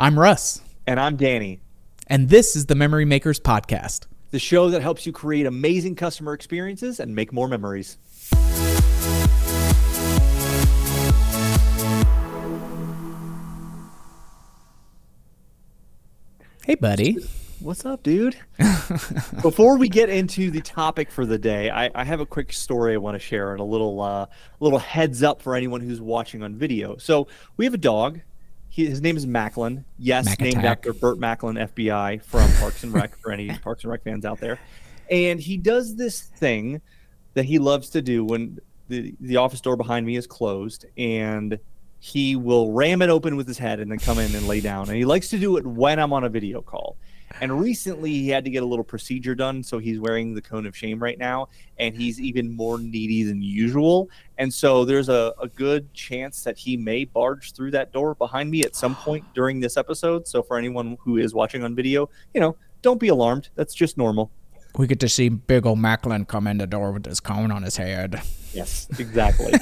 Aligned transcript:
I'm 0.00 0.18
Russ. 0.18 0.62
And 0.86 0.98
I'm 0.98 1.16
Danny. 1.16 1.60
And 2.06 2.30
this 2.30 2.56
is 2.56 2.64
the 2.64 2.74
Memory 2.74 3.04
Makers 3.04 3.38
Podcast, 3.38 4.06
the 4.30 4.38
show 4.38 4.70
that 4.70 4.80
helps 4.80 5.04
you 5.04 5.12
create 5.12 5.44
amazing 5.44 5.94
customer 5.94 6.32
experiences 6.32 7.00
and 7.00 7.14
make 7.14 7.34
more 7.34 7.48
memories. 7.48 7.98
Hey, 16.64 16.76
buddy. 16.76 17.18
What's 17.58 17.84
up, 17.84 18.02
dude? 18.02 18.38
Before 19.42 19.76
we 19.76 19.90
get 19.90 20.08
into 20.08 20.50
the 20.50 20.62
topic 20.62 21.10
for 21.10 21.26
the 21.26 21.36
day, 21.36 21.68
I, 21.68 21.90
I 21.94 22.04
have 22.04 22.20
a 22.20 22.26
quick 22.26 22.54
story 22.54 22.94
I 22.94 22.96
want 22.96 23.16
to 23.16 23.18
share 23.18 23.52
and 23.52 23.60
a 23.60 23.64
little 23.64 24.00
uh, 24.00 24.26
little 24.60 24.78
heads 24.78 25.22
up 25.22 25.42
for 25.42 25.54
anyone 25.54 25.82
who's 25.82 26.00
watching 26.00 26.42
on 26.42 26.54
video. 26.54 26.96
So 26.96 27.28
we 27.58 27.66
have 27.66 27.74
a 27.74 27.78
dog. 27.78 28.22
He, 28.70 28.86
his 28.86 29.02
name 29.02 29.16
is 29.16 29.26
Macklin. 29.26 29.84
Yes, 29.98 30.24
Mac 30.24 30.40
named 30.40 30.58
attack. 30.58 30.78
after 30.78 30.92
Burt 30.92 31.18
Macklin, 31.18 31.56
FBI 31.56 32.22
from 32.22 32.50
Parks 32.54 32.84
and 32.84 32.94
Rec. 32.94 33.16
for 33.18 33.32
any 33.32 33.50
Parks 33.62 33.82
and 33.82 33.90
Rec 33.90 34.04
fans 34.04 34.24
out 34.24 34.38
there, 34.40 34.58
and 35.10 35.40
he 35.40 35.56
does 35.56 35.96
this 35.96 36.20
thing 36.20 36.80
that 37.34 37.44
he 37.44 37.58
loves 37.58 37.90
to 37.90 38.00
do 38.00 38.24
when 38.24 38.58
the 38.88 39.14
the 39.20 39.36
office 39.36 39.60
door 39.60 39.76
behind 39.76 40.06
me 40.06 40.16
is 40.16 40.26
closed 40.26 40.86
and 40.96 41.58
he 42.00 42.34
will 42.34 42.72
ram 42.72 43.02
it 43.02 43.10
open 43.10 43.36
with 43.36 43.46
his 43.46 43.58
head 43.58 43.78
and 43.78 43.90
then 43.90 43.98
come 43.98 44.18
in 44.18 44.34
and 44.34 44.48
lay 44.48 44.60
down. 44.60 44.88
And 44.88 44.96
he 44.96 45.04
likes 45.04 45.28
to 45.30 45.38
do 45.38 45.58
it 45.58 45.66
when 45.66 45.98
I'm 45.98 46.12
on 46.14 46.24
a 46.24 46.30
video 46.30 46.62
call. 46.62 46.96
And 47.40 47.60
recently 47.60 48.10
he 48.10 48.28
had 48.28 48.44
to 48.44 48.50
get 48.50 48.62
a 48.62 48.66
little 48.66 48.84
procedure 48.84 49.34
done. 49.34 49.62
So 49.62 49.78
he's 49.78 50.00
wearing 50.00 50.34
the 50.34 50.42
cone 50.42 50.66
of 50.66 50.76
shame 50.76 51.02
right 51.02 51.18
now. 51.18 51.48
And 51.78 51.94
he's 51.94 52.20
even 52.20 52.54
more 52.54 52.78
needy 52.78 53.22
than 53.22 53.40
usual. 53.40 54.10
And 54.38 54.52
so 54.52 54.84
there's 54.84 55.08
a, 55.08 55.32
a 55.40 55.48
good 55.48 55.92
chance 55.94 56.42
that 56.44 56.58
he 56.58 56.76
may 56.76 57.04
barge 57.04 57.52
through 57.52 57.70
that 57.72 57.92
door 57.92 58.14
behind 58.14 58.50
me 58.50 58.62
at 58.62 58.74
some 58.74 58.94
point 58.96 59.24
during 59.34 59.60
this 59.60 59.76
episode. 59.76 60.26
So 60.26 60.42
for 60.42 60.58
anyone 60.58 60.96
who 61.00 61.18
is 61.18 61.34
watching 61.34 61.62
on 61.62 61.74
video, 61.74 62.10
you 62.34 62.40
know, 62.40 62.56
don't 62.82 63.00
be 63.00 63.08
alarmed. 63.08 63.48
That's 63.54 63.74
just 63.74 63.96
normal. 63.96 64.30
We 64.76 64.86
get 64.86 65.00
to 65.00 65.08
see 65.08 65.28
big 65.28 65.66
old 65.66 65.80
Macklin 65.80 66.24
come 66.24 66.46
in 66.46 66.58
the 66.58 66.66
door 66.66 66.92
with 66.92 67.04
his 67.04 67.18
cone 67.18 67.50
on 67.50 67.64
his 67.64 67.76
head. 67.76 68.22
Yes, 68.52 68.86
exactly. 68.98 69.52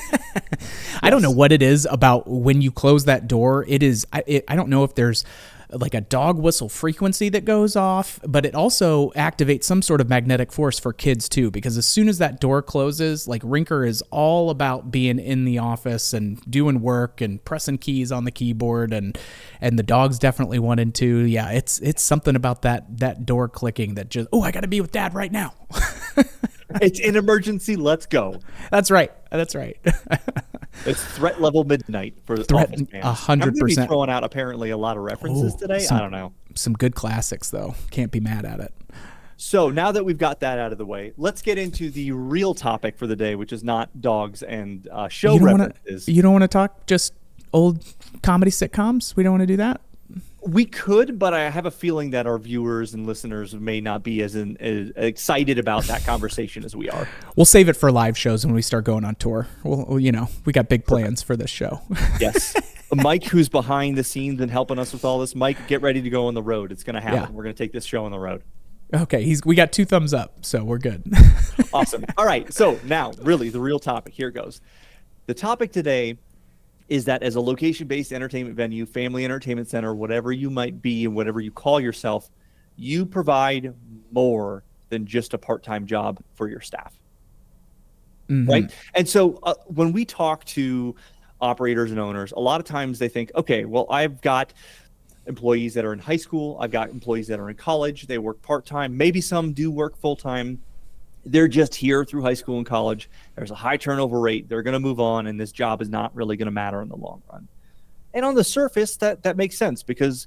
I 1.02 1.08
don't 1.08 1.22
know 1.22 1.30
what 1.30 1.50
it 1.50 1.62
is 1.62 1.86
about 1.90 2.28
when 2.28 2.60
you 2.60 2.70
close 2.70 3.06
that 3.06 3.26
door. 3.26 3.64
It 3.68 3.82
is, 3.82 4.06
I, 4.12 4.22
it, 4.26 4.44
I 4.48 4.54
don't 4.54 4.68
know 4.68 4.84
if 4.84 4.94
there's 4.94 5.24
like 5.70 5.94
a 5.94 6.00
dog 6.00 6.38
whistle 6.38 6.68
frequency 6.68 7.28
that 7.28 7.44
goes 7.44 7.76
off, 7.76 8.18
but 8.26 8.46
it 8.46 8.54
also 8.54 9.10
activates 9.10 9.64
some 9.64 9.82
sort 9.82 10.00
of 10.00 10.08
magnetic 10.08 10.52
force 10.52 10.78
for 10.78 10.92
kids 10.92 11.28
too. 11.28 11.50
Because 11.50 11.76
as 11.76 11.86
soon 11.86 12.08
as 12.08 12.18
that 12.18 12.40
door 12.40 12.62
closes, 12.62 13.28
like 13.28 13.42
Rinker 13.42 13.86
is 13.86 14.02
all 14.10 14.50
about 14.50 14.90
being 14.90 15.18
in 15.18 15.44
the 15.44 15.58
office 15.58 16.12
and 16.12 16.40
doing 16.50 16.80
work 16.80 17.20
and 17.20 17.44
pressing 17.44 17.78
keys 17.78 18.10
on 18.10 18.24
the 18.24 18.30
keyboard, 18.30 18.92
and 18.92 19.18
and 19.60 19.78
the 19.78 19.82
dogs 19.82 20.18
definitely 20.18 20.58
wanted 20.58 20.94
to. 20.96 21.20
Yeah, 21.20 21.50
it's 21.50 21.78
it's 21.80 22.02
something 22.02 22.36
about 22.36 22.62
that 22.62 22.98
that 22.98 23.26
door 23.26 23.48
clicking 23.48 23.94
that 23.94 24.08
just 24.08 24.28
oh 24.32 24.42
I 24.42 24.52
got 24.52 24.60
to 24.60 24.68
be 24.68 24.80
with 24.80 24.92
Dad 24.92 25.14
right 25.14 25.32
now. 25.32 25.54
it's 26.80 27.00
an 27.00 27.16
emergency. 27.16 27.76
Let's 27.76 28.06
go. 28.06 28.40
That's 28.70 28.90
right. 28.90 29.12
That's 29.30 29.54
right. 29.54 29.76
It's 30.86 31.04
threat 31.04 31.40
level 31.40 31.64
midnight 31.64 32.14
for 32.24 32.36
the 32.36 32.44
Threat- 32.44 32.70
a 32.94 33.12
hundred 33.12 33.32
I'm 33.32 33.38
gonna 33.50 33.52
be 33.52 33.60
percent. 33.60 33.88
throwing 33.90 34.08
out 34.10 34.24
apparently 34.24 34.70
a 34.70 34.76
lot 34.76 34.96
of 34.96 35.02
references 35.02 35.54
Oh, 35.54 35.58
today. 35.58 35.80
some- 35.80 35.96
I 35.96 36.00
don't 36.00 36.12
know. 36.12 36.32
Some 36.54 36.72
good 36.74 36.94
classics 36.94 37.50
though. 37.50 37.74
Can't 37.90 38.10
be 38.12 38.20
mad 38.20 38.44
at 38.44 38.60
it. 38.60 38.72
So 39.36 39.70
now 39.70 39.92
that 39.92 40.04
we've 40.04 40.18
got 40.18 40.40
that 40.40 40.58
out 40.58 40.72
of 40.72 40.78
the 40.78 40.86
way, 40.86 41.12
let's 41.16 41.42
get 41.42 41.58
into 41.58 41.90
the 41.90 42.10
real 42.12 42.54
topic 42.54 42.96
for 42.98 43.06
the 43.06 43.14
day, 43.14 43.36
which 43.36 43.52
is 43.52 43.62
not 43.62 44.00
dogs 44.00 44.42
and 44.42 44.88
uh, 44.90 45.08
show 45.08 45.34
you 45.34 45.38
don't 45.40 45.60
references. 45.60 45.86
want 45.86 46.04
to. 46.06 46.12
You 46.12 46.22
don't 46.22 46.32
want 46.32 46.42
to 46.42 46.48
talk 46.48 46.86
just 46.86 47.12
old 47.52 47.84
comedy 48.22 48.50
sitcoms. 48.50 49.14
We 49.14 49.22
don't 49.22 49.32
want 49.32 49.42
to 49.42 49.46
do 49.46 49.56
that. 49.58 49.80
We 50.48 50.64
could, 50.64 51.18
but 51.18 51.34
I 51.34 51.50
have 51.50 51.66
a 51.66 51.70
feeling 51.70 52.10
that 52.10 52.26
our 52.26 52.38
viewers 52.38 52.94
and 52.94 53.06
listeners 53.06 53.54
may 53.54 53.82
not 53.82 54.02
be 54.02 54.22
as, 54.22 54.34
in, 54.34 54.56
as 54.58 54.90
excited 54.96 55.58
about 55.58 55.84
that 55.84 56.04
conversation 56.06 56.64
as 56.64 56.74
we 56.74 56.88
are. 56.88 57.06
We'll 57.36 57.44
save 57.44 57.68
it 57.68 57.74
for 57.74 57.92
live 57.92 58.16
shows 58.16 58.46
when 58.46 58.54
we 58.54 58.62
start 58.62 58.84
going 58.84 59.04
on 59.04 59.16
tour. 59.16 59.46
We'll, 59.62 60.00
you 60.00 60.10
know, 60.10 60.28
we 60.46 60.54
got 60.54 60.70
big 60.70 60.86
plans 60.86 61.22
for 61.22 61.36
this 61.36 61.50
show. 61.50 61.82
Yes. 62.18 62.56
Mike, 62.94 63.24
who's 63.24 63.50
behind 63.50 63.98
the 63.98 64.04
scenes 64.04 64.40
and 64.40 64.50
helping 64.50 64.78
us 64.78 64.94
with 64.94 65.04
all 65.04 65.18
this, 65.18 65.34
Mike, 65.34 65.68
get 65.68 65.82
ready 65.82 66.00
to 66.00 66.08
go 66.08 66.28
on 66.28 66.34
the 66.34 66.42
road. 66.42 66.72
It's 66.72 66.82
going 66.82 66.94
to 66.94 67.02
happen. 67.02 67.20
Yeah. 67.20 67.30
We're 67.30 67.42
going 67.42 67.54
to 67.54 67.62
take 67.62 67.72
this 67.72 67.84
show 67.84 68.06
on 68.06 68.10
the 68.10 68.18
road. 68.18 68.42
okay, 68.94 69.22
he's 69.22 69.44
we 69.44 69.54
got 69.54 69.70
two 69.70 69.84
thumbs 69.84 70.14
up, 70.14 70.46
so 70.46 70.64
we're 70.64 70.78
good. 70.78 71.04
awesome. 71.74 72.06
All 72.16 72.24
right. 72.24 72.50
So 72.50 72.80
now, 72.84 73.12
really, 73.20 73.50
the 73.50 73.60
real 73.60 73.78
topic. 73.78 74.14
Here 74.14 74.30
goes. 74.30 74.62
The 75.26 75.34
topic 75.34 75.72
today 75.72 76.16
is 76.88 77.04
that 77.04 77.22
as 77.22 77.36
a 77.36 77.40
location 77.40 77.86
based 77.86 78.12
entertainment 78.12 78.56
venue, 78.56 78.86
family 78.86 79.24
entertainment 79.24 79.68
center, 79.68 79.94
whatever 79.94 80.32
you 80.32 80.50
might 80.50 80.80
be 80.80 81.04
and 81.04 81.14
whatever 81.14 81.40
you 81.40 81.50
call 81.50 81.80
yourself, 81.80 82.30
you 82.76 83.04
provide 83.04 83.74
more 84.10 84.64
than 84.88 85.06
just 85.06 85.34
a 85.34 85.38
part 85.38 85.62
time 85.62 85.86
job 85.86 86.18
for 86.34 86.48
your 86.48 86.60
staff. 86.60 86.98
Mhm. 88.28 88.48
Right. 88.48 88.74
And 88.94 89.08
so 89.08 89.38
uh, 89.42 89.54
when 89.66 89.92
we 89.92 90.04
talk 90.04 90.44
to 90.46 90.94
operators 91.40 91.90
and 91.90 92.00
owners, 92.00 92.32
a 92.32 92.40
lot 92.40 92.60
of 92.60 92.66
times 92.66 92.98
they 92.98 93.08
think, 93.08 93.30
okay, 93.34 93.64
well, 93.64 93.86
I've 93.90 94.20
got 94.20 94.52
employees 95.26 95.74
that 95.74 95.84
are 95.84 95.92
in 95.92 95.98
high 95.98 96.16
school, 96.16 96.56
I've 96.60 96.70
got 96.70 96.88
employees 96.88 97.26
that 97.28 97.38
are 97.38 97.50
in 97.50 97.56
college, 97.56 98.06
they 98.06 98.18
work 98.18 98.40
part 98.40 98.64
time, 98.64 98.96
maybe 98.96 99.20
some 99.20 99.52
do 99.52 99.70
work 99.70 99.96
full 99.98 100.16
time. 100.16 100.60
They're 101.30 101.48
just 101.48 101.74
here 101.74 102.04
through 102.04 102.22
high 102.22 102.34
school 102.34 102.58
and 102.58 102.66
college. 102.66 103.08
There's 103.36 103.50
a 103.50 103.56
high 103.56 103.76
turnover 103.76 104.20
rate. 104.20 104.48
They're 104.48 104.62
going 104.62 104.74
to 104.74 104.80
move 104.80 105.00
on, 105.00 105.26
and 105.26 105.40
this 105.40 105.52
job 105.52 105.82
is 105.82 105.88
not 105.88 106.14
really 106.14 106.36
going 106.36 106.46
to 106.46 106.52
matter 106.52 106.82
in 106.82 106.88
the 106.88 106.96
long 106.96 107.22
run. 107.30 107.48
And 108.14 108.24
on 108.24 108.34
the 108.34 108.44
surface, 108.44 108.96
that 108.96 109.22
that 109.22 109.36
makes 109.36 109.56
sense 109.56 109.82
because 109.82 110.26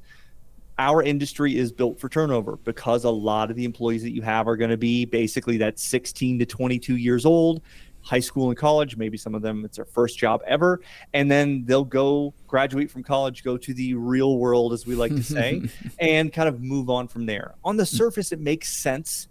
our 0.77 1.03
industry 1.03 1.57
is 1.57 1.71
built 1.71 1.99
for 1.99 2.09
turnover 2.09 2.57
because 2.57 3.03
a 3.03 3.09
lot 3.09 3.49
of 3.49 3.55
the 3.55 3.65
employees 3.65 4.01
that 4.03 4.13
you 4.13 4.21
have 4.21 4.47
are 4.47 4.57
going 4.57 4.71
to 4.71 4.77
be 4.77 5.05
basically 5.05 5.57
that 5.57 5.77
16 5.77 6.39
to 6.39 6.45
22 6.45 6.97
years 6.97 7.25
old 7.25 7.61
high 8.01 8.19
school 8.19 8.49
and 8.49 8.57
college 8.57 8.97
maybe 8.97 9.15
some 9.15 9.35
of 9.35 9.43
them 9.43 9.63
it's 9.63 9.75
their 9.75 9.85
first 9.85 10.17
job 10.17 10.41
ever 10.47 10.81
and 11.13 11.29
then 11.29 11.63
they'll 11.65 11.85
go 11.85 12.33
graduate 12.47 12.89
from 12.89 13.03
college 13.03 13.43
go 13.43 13.57
to 13.57 13.75
the 13.75 13.93
real 13.93 14.39
world 14.39 14.73
as 14.73 14.87
we 14.87 14.95
like 14.95 15.15
to 15.15 15.21
say 15.21 15.61
and 15.99 16.33
kind 16.33 16.49
of 16.49 16.61
move 16.61 16.89
on 16.89 17.07
from 17.07 17.27
there 17.27 17.53
on 17.63 17.77
the 17.77 17.85
surface 17.85 18.31
it 18.31 18.39
makes 18.39 18.69
sense 18.75 19.27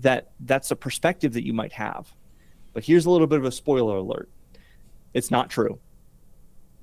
that 0.00 0.30
that's 0.40 0.70
a 0.70 0.76
perspective 0.76 1.32
that 1.34 1.44
you 1.44 1.52
might 1.52 1.72
have. 1.72 2.12
But 2.72 2.84
here's 2.84 3.06
a 3.06 3.10
little 3.10 3.26
bit 3.26 3.38
of 3.38 3.44
a 3.44 3.52
spoiler 3.52 3.96
alert. 3.96 4.28
It's 5.12 5.30
not 5.30 5.50
true. 5.50 5.78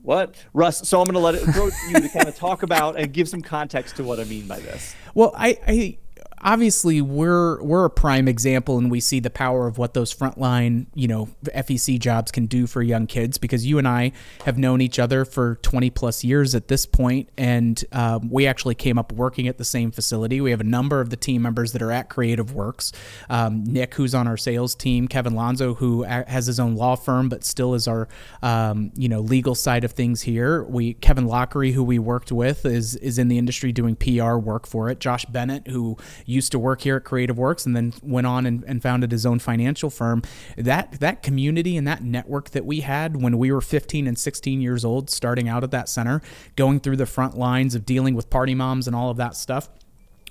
What? 0.02 0.36
Russ 0.54 0.88
so 0.88 1.02
i'm 1.02 1.06
going 1.06 1.16
to 1.16 1.20
let 1.20 1.36
it 1.36 1.42
throw 1.54 1.70
to 1.70 1.76
you 1.90 2.00
to 2.00 2.10
kind 2.10 2.28
of 2.28 2.36
talk 2.36 2.64
about 2.64 2.98
and 2.98 3.12
give 3.12 3.28
some 3.28 3.42
context 3.42 3.98
to 3.98 4.04
what 4.04 4.20
i 4.20 4.24
mean 4.26 4.48
by 4.48 4.60
this. 4.60 4.96
Well, 5.14 5.34
I, 5.36 5.58
I 5.68 5.98
obviously 6.42 7.02
we're 7.02 7.62
we're 7.64 7.86
a 7.86 7.90
prime 7.90 8.28
example, 8.28 8.78
and 8.78 8.92
we 8.92 9.00
see 9.00 9.20
the 9.20 9.30
power 9.30 9.68
of 9.68 9.78
what 9.78 9.94
those 9.94 10.14
frontline, 10.14 10.88
you 10.94 11.08
know, 11.08 11.30
FEC 11.46 12.00
jobs 12.00 12.31
can 12.31 12.46
do 12.46 12.68
for 12.68 12.81
young 12.81 13.08
kids. 13.08 13.38
Because 13.38 13.66
you 13.66 13.78
and 13.78 13.88
I 13.88 14.12
have 14.46 14.58
known 14.58 14.81
each 14.81 15.00
other 15.00 15.25
for 15.25 15.56
20 15.62 15.90
plus 15.92 16.24
years 16.24 16.56
at 16.56 16.68
this 16.68 16.86
point, 16.86 17.30
and 17.38 17.84
um, 17.92 18.30
we 18.30 18.48
actually 18.48 18.75
came 18.75 18.98
up 18.98 19.12
working 19.12 19.48
at 19.48 19.58
the 19.58 19.66
same 19.66 19.92
facility. 19.92 20.42
We 20.42 20.52
have 20.52 20.62
a 20.62 20.66
number 20.66 21.02
of 21.02 21.09
the 21.09 21.18
team 21.18 21.42
members 21.42 21.72
that 21.74 21.81
are 21.81 21.92
at 21.92 22.09
Creative 22.09 22.54
Works. 22.54 22.92
Um, 23.30 23.64
Nick, 23.64 23.96
who's 23.96 24.14
on 24.14 24.28
our 24.28 24.38
sales 24.38 24.75
team, 24.75 25.08
Kevin 25.08 25.36
Lonzo, 25.36 25.74
who 25.75 26.04
has 26.04 26.46
his 26.48 26.59
own 26.59 26.75
law 26.75 26.96
firm, 26.96 27.30
but 27.30 27.44
still 27.44 27.74
is 27.74 27.88
our, 27.88 28.08
um, 28.42 28.92
you 28.96 29.09
know, 29.09 29.19
legal 29.19 29.56
side 29.56 29.84
of 29.84 29.92
things 29.92 30.22
here. 30.22 30.64
We 30.64 30.94
Kevin 30.94 31.25
Lockery, 31.25 31.72
who 31.72 31.84
we 31.84 32.00
worked 32.00 32.31
with, 32.31 32.66
is 32.66 32.96
is 32.96 33.18
in 33.18 33.28
the 33.28 33.38
industry 33.38 33.72
doing 33.72 33.96
PR 33.96 34.36
work 34.36 34.68
for 34.68 34.90
it. 34.90 35.00
Josh 35.00 35.25
Bennett, 35.25 35.68
who 35.68 35.98
used 36.28 36.52
to 36.52 36.60
work 36.60 36.82
here 36.82 36.98
at 36.98 37.04
Creative 37.04 37.38
Works 37.38 37.66
and 37.66 37.76
then 37.76 37.94
went 38.04 38.28
on 38.28 38.46
and, 38.46 38.64
and 38.68 38.84
founded 38.84 39.12
his 39.12 39.26
own 39.26 39.40
financial 39.40 39.90
firm. 39.90 40.22
That 40.56 41.00
that 41.00 41.24
community 41.24 41.76
and 41.76 41.88
that 41.88 42.04
network 42.04 42.52
that 42.52 42.66
we 42.66 42.82
had 42.82 43.20
when 43.20 43.40
we 43.40 43.52
were 43.52 43.62
15 43.62 44.06
and 44.06 44.20
16 44.20 44.62
years 44.62 44.86
old, 44.86 45.10
starting 45.10 45.50
out 45.50 45.64
at 45.64 45.72
that 45.72 45.90
center, 45.90 46.22
going 46.56 46.80
through 46.80 46.98
the 46.98 47.06
front 47.08 47.38
lines 47.38 47.74
of 47.74 47.86
dealing 47.86 48.14
with 48.14 48.30
party 48.30 48.54
moms 48.54 48.86
and 48.86 48.96
all 48.96 49.10
of 49.10 49.18
that 49.18 49.36
stuff 49.36 49.69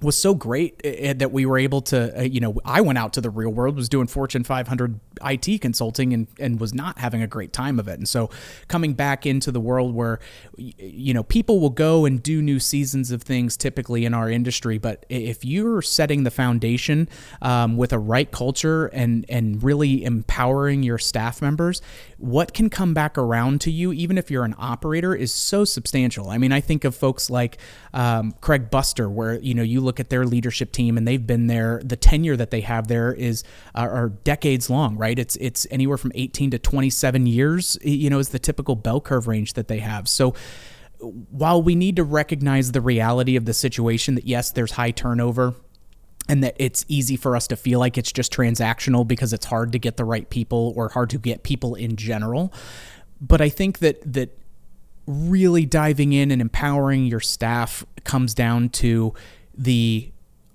was 0.02 0.16
so 0.16 0.34
great 0.34 0.84
uh, 0.84 1.14
that 1.14 1.32
we 1.32 1.46
were 1.46 1.56
able 1.56 1.80
to, 1.80 2.18
uh, 2.18 2.22
you 2.22 2.38
know, 2.38 2.60
I 2.64 2.82
went 2.82 2.98
out 2.98 3.14
to 3.14 3.22
the 3.22 3.30
real 3.30 3.48
world, 3.48 3.76
was 3.76 3.88
doing 3.88 4.06
Fortune 4.06 4.44
500 4.44 5.00
IT 5.24 5.60
consulting 5.62 6.12
and, 6.12 6.26
and 6.38 6.60
was 6.60 6.74
not 6.74 6.98
having 6.98 7.22
a 7.22 7.26
great 7.26 7.54
time 7.54 7.78
of 7.78 7.88
it. 7.88 7.98
And 7.98 8.06
so 8.06 8.28
coming 8.68 8.92
back 8.92 9.24
into 9.24 9.50
the 9.50 9.60
world 9.60 9.94
where, 9.94 10.20
you 10.56 11.14
know, 11.14 11.22
people 11.22 11.60
will 11.60 11.70
go 11.70 12.04
and 12.04 12.22
do 12.22 12.42
new 12.42 12.60
seasons 12.60 13.10
of 13.10 13.22
things 13.22 13.56
typically 13.56 14.04
in 14.04 14.12
our 14.12 14.30
industry. 14.30 14.76
But 14.76 15.06
if 15.08 15.44
you're 15.46 15.80
setting 15.80 16.24
the 16.24 16.30
foundation 16.30 17.08
um, 17.40 17.78
with 17.78 17.94
a 17.94 17.98
right 17.98 18.30
culture 18.30 18.86
and, 18.88 19.24
and 19.30 19.62
really 19.62 20.04
empowering 20.04 20.82
your 20.82 20.98
staff 20.98 21.40
members, 21.40 21.80
what 22.18 22.54
can 22.54 22.70
come 22.70 22.94
back 22.94 23.18
around 23.18 23.60
to 23.62 23.70
you, 23.70 23.92
even 23.92 24.16
if 24.16 24.30
you're 24.30 24.44
an 24.44 24.54
operator, 24.58 25.14
is 25.14 25.34
so 25.34 25.64
substantial. 25.64 26.30
I 26.30 26.38
mean, 26.38 26.50
I 26.50 26.60
think 26.60 26.84
of 26.84 26.96
folks 26.96 27.28
like 27.28 27.58
um, 27.92 28.32
Craig 28.40 28.70
Buster, 28.70 29.08
where 29.08 29.38
you 29.40 29.52
know 29.54 29.62
you 29.62 29.80
look 29.80 30.00
at 30.00 30.08
their 30.08 30.24
leadership 30.24 30.72
team 30.72 30.96
and 30.96 31.06
they've 31.06 31.26
been 31.26 31.46
there. 31.46 31.82
The 31.84 31.96
tenure 31.96 32.36
that 32.36 32.50
they 32.50 32.62
have 32.62 32.88
there 32.88 33.12
is 33.12 33.44
are, 33.74 33.90
are 33.90 34.08
decades 34.08 34.70
long, 34.70 34.96
right? 34.96 35.18
It's 35.18 35.36
it's 35.36 35.66
anywhere 35.70 35.98
from 35.98 36.12
18 36.14 36.52
to 36.52 36.58
27 36.58 37.26
years. 37.26 37.78
You 37.82 38.08
know, 38.08 38.18
is 38.18 38.30
the 38.30 38.38
typical 38.38 38.76
bell 38.76 39.00
curve 39.00 39.26
range 39.28 39.52
that 39.52 39.68
they 39.68 39.80
have. 39.80 40.08
So 40.08 40.34
while 40.98 41.62
we 41.62 41.74
need 41.74 41.96
to 41.96 42.04
recognize 42.04 42.72
the 42.72 42.80
reality 42.80 43.36
of 43.36 43.44
the 43.44 43.52
situation 43.52 44.14
that 44.14 44.26
yes, 44.26 44.50
there's 44.50 44.72
high 44.72 44.90
turnover 44.90 45.54
and 46.28 46.42
that 46.42 46.56
it's 46.58 46.84
easy 46.88 47.16
for 47.16 47.36
us 47.36 47.46
to 47.48 47.56
feel 47.56 47.78
like 47.78 47.96
it's 47.96 48.12
just 48.12 48.32
transactional 48.32 49.06
because 49.06 49.32
it's 49.32 49.46
hard 49.46 49.72
to 49.72 49.78
get 49.78 49.96
the 49.96 50.04
right 50.04 50.28
people 50.30 50.72
or 50.76 50.88
hard 50.88 51.10
to 51.10 51.18
get 51.18 51.42
people 51.42 51.74
in 51.74 51.96
general. 51.96 52.52
But 53.20 53.40
I 53.40 53.48
think 53.48 53.78
that 53.78 54.00
that 54.12 54.36
really 55.06 55.64
diving 55.64 56.12
in 56.12 56.30
and 56.30 56.40
empowering 56.40 57.06
your 57.06 57.20
staff 57.20 57.84
comes 58.04 58.34
down 58.34 58.68
to 58.70 59.14
the 59.56 60.10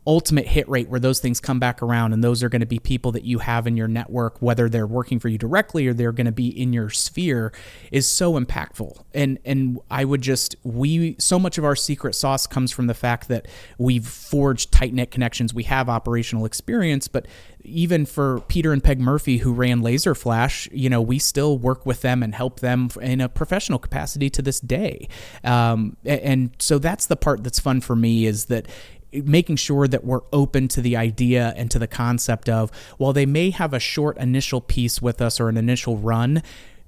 ultimate 0.08 0.48
hit 0.48 0.68
rate 0.68 0.90
where 0.90 1.00
those 1.00 1.20
things 1.20 1.40
come 1.40 1.60
back 1.60 1.82
around 1.82 2.12
and 2.12 2.24
those 2.24 2.42
are 2.42 2.50
going 2.50 2.62
to 2.62 2.66
be 2.66 2.80
people 2.80 3.12
that 3.12 3.24
you 3.24 3.38
have 3.38 3.68
in 3.68 3.78
your 3.78 3.88
network 3.88 4.42
whether 4.42 4.68
they're 4.68 4.88
working 4.88 5.20
for 5.20 5.28
you 5.28 5.38
directly 5.38 5.86
or 5.86 5.94
they're 5.94 6.12
going 6.12 6.26
to 6.26 6.32
be 6.32 6.48
in 6.48 6.74
your 6.74 6.90
sphere 6.90 7.54
is 7.92 8.08
so 8.08 8.34
impactful. 8.34 9.04
And 9.14 9.38
and 9.46 9.80
I 9.92 10.06
would 10.06 10.22
just 10.22 10.56
we 10.64 11.16
so 11.20 11.38
much 11.38 11.60
of 11.60 11.66
our 11.66 11.76
secret 11.76 12.16
sauce 12.16 12.48
comes 12.48 12.72
from 12.72 12.88
the 12.88 12.96
fact 12.96 13.28
that 13.28 13.48
we've 13.78 14.08
forged 14.08 14.72
tight 14.72 14.92
knit 14.94 15.12
connections. 15.12 15.54
We 15.54 15.64
have 15.64 15.88
operational 15.88 16.46
experience 16.46 17.08
but 17.08 17.28
even 17.64 18.08
for 18.08 18.40
Peter 18.48 18.74
and 18.74 18.84
Peg 18.84 19.00
Murphy 19.00 19.38
who 19.38 19.54
ran 19.54 19.82
Laser 19.82 20.16
Flash 20.16 20.68
you 20.72 20.90
know 20.90 21.02
we 21.02 21.20
still 21.20 21.60
work 21.60 21.86
with 21.86 22.02
them 22.02 22.24
and 22.24 22.34
help 22.34 22.60
them 22.60 22.90
in 23.02 23.22
a 23.22 23.30
professional 23.30 23.78
capacity 23.78 24.32
to 24.32 24.42
this 24.42 24.60
day. 24.60 25.08
Um, 25.44 25.96
and 26.04 26.56
so 26.58 26.80
that's 26.80 27.06
the 27.06 27.16
part 27.16 27.44
that's 27.44 27.60
fun 27.60 27.82
for 27.82 27.96
me 27.96 28.26
is 28.26 28.46
that 28.46 28.68
making 29.14 29.58
sure 29.58 29.88
that 29.88 30.04
we're 30.04 30.22
open 30.32 30.68
to 30.70 30.82
the 30.82 30.96
idea 30.96 31.54
and 31.58 31.70
to 31.72 31.80
the 31.80 31.88
concept 31.88 32.50
of 32.50 32.72
while 32.98 33.14
they 33.14 33.26
may 33.26 33.50
have 33.50 33.74
a 33.74 33.80
short 33.80 34.18
initial 34.18 34.62
piece 34.62 35.02
with 35.02 35.22
us 35.22 35.40
or 35.40 35.50
an 35.50 35.58
initial 35.58 35.98
run 35.98 36.42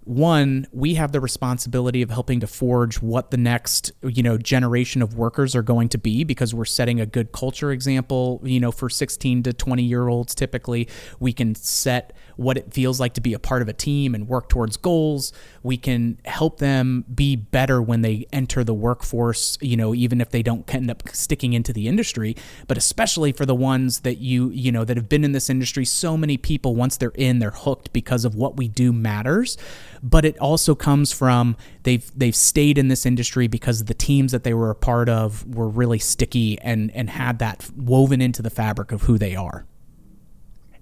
one 0.05 0.67
we 0.71 0.95
have 0.95 1.11
the 1.11 1.21
responsibility 1.21 2.01
of 2.01 2.09
helping 2.09 2.39
to 2.39 2.47
forge 2.47 3.01
what 3.01 3.31
the 3.31 3.37
next 3.37 3.91
you 4.03 4.21
know 4.21 4.37
generation 4.37 5.01
of 5.01 5.15
workers 5.15 5.55
are 5.55 5.61
going 5.61 5.87
to 5.89 5.97
be 5.97 6.23
because 6.23 6.53
we're 6.53 6.65
setting 6.65 6.99
a 6.99 7.05
good 7.05 7.31
culture 7.31 7.71
example. 7.71 8.41
You 8.43 8.59
know 8.59 8.71
for 8.71 8.89
16 8.89 9.43
to 9.43 9.53
20 9.53 9.83
year 9.83 10.07
olds 10.07 10.35
typically 10.35 10.87
we 11.19 11.31
can 11.31 11.55
set 11.55 12.13
what 12.35 12.57
it 12.57 12.73
feels 12.73 12.99
like 12.99 13.13
to 13.13 13.21
be 13.21 13.33
a 13.33 13.39
part 13.39 13.61
of 13.61 13.69
a 13.69 13.73
team 13.73 14.15
and 14.15 14.27
work 14.27 14.49
towards 14.49 14.75
goals. 14.77 15.31
We 15.61 15.77
can 15.77 16.19
help 16.25 16.57
them 16.57 17.05
be 17.13 17.35
better 17.35 17.81
when 17.81 18.01
they 18.01 18.25
enter 18.33 18.63
the 18.63 18.73
workforce 18.73 19.57
you 19.61 19.77
know 19.77 19.93
even 19.93 20.19
if 20.19 20.29
they 20.29 20.43
don't 20.43 20.73
end 20.73 20.91
up 20.91 21.03
sticking 21.13 21.53
into 21.53 21.71
the 21.71 21.87
industry. 21.87 22.35
But 22.67 22.77
especially 22.77 23.31
for 23.31 23.45
the 23.45 23.55
ones 23.55 24.01
that 24.01 24.17
you 24.17 24.49
you 24.49 24.71
know 24.71 24.83
that 24.83 24.97
have 24.97 25.09
been 25.09 25.23
in 25.23 25.31
this 25.31 25.49
industry 25.49 25.85
so 25.85 26.17
many 26.17 26.37
people 26.37 26.75
once 26.75 26.97
they're 26.97 27.11
in 27.15 27.39
they're 27.39 27.51
hooked 27.51 27.93
because 27.93 28.25
of 28.25 28.35
what 28.35 28.57
we 28.57 28.67
do 28.67 28.91
matters 28.91 29.57
but 30.03 30.25
it 30.25 30.37
also 30.39 30.75
comes 30.75 31.11
from 31.11 31.55
they've 31.83 32.11
they've 32.15 32.35
stayed 32.35 32.77
in 32.77 32.89
this 32.89 33.05
industry 33.05 33.47
because 33.47 33.85
the 33.85 33.93
teams 33.93 34.33
that 34.33 34.43
they 34.43 34.53
were 34.53 34.69
a 34.69 34.75
part 34.75 35.09
of 35.09 35.55
were 35.55 35.69
really 35.69 35.99
sticky 35.99 36.59
and 36.59 36.91
and 36.91 37.09
had 37.09 37.39
that 37.39 37.67
woven 37.75 38.21
into 38.21 38.41
the 38.41 38.49
fabric 38.49 38.91
of 38.91 39.03
who 39.03 39.17
they 39.17 39.35
are. 39.35 39.65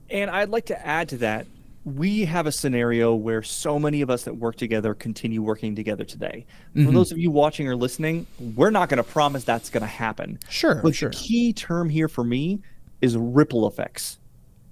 And 0.09 0.29
I'd 0.29 0.50
like 0.50 0.65
to 0.65 0.85
add 0.85 1.07
to 1.09 1.18
that 1.18 1.45
we 1.83 2.25
have 2.25 2.45
a 2.45 2.51
scenario 2.51 3.15
where 3.15 3.41
so 3.41 3.79
many 3.79 4.01
of 4.01 4.09
us 4.09 4.23
that 4.23 4.35
work 4.35 4.56
together 4.56 4.94
continue 4.94 5.41
working 5.41 5.75
together 5.75 6.03
today. 6.03 6.45
Mm-hmm. 6.75 6.85
For 6.85 6.91
those 6.91 7.12
of 7.12 7.18
you 7.18 7.31
watching 7.31 7.68
or 7.68 7.75
listening, 7.75 8.27
we're 8.56 8.69
not 8.69 8.89
going 8.89 8.97
to 8.97 9.03
promise 9.03 9.44
that's 9.44 9.69
going 9.69 9.81
to 9.81 9.88
happen. 9.88 10.38
Sure. 10.50 10.79
But 10.83 10.95
sure. 10.95 11.09
the 11.09 11.15
key 11.15 11.53
term 11.53 11.89
here 11.89 12.07
for 12.07 12.23
me 12.23 12.62
is 13.01 13.18
ripple 13.18 13.68
effects. 13.68 14.19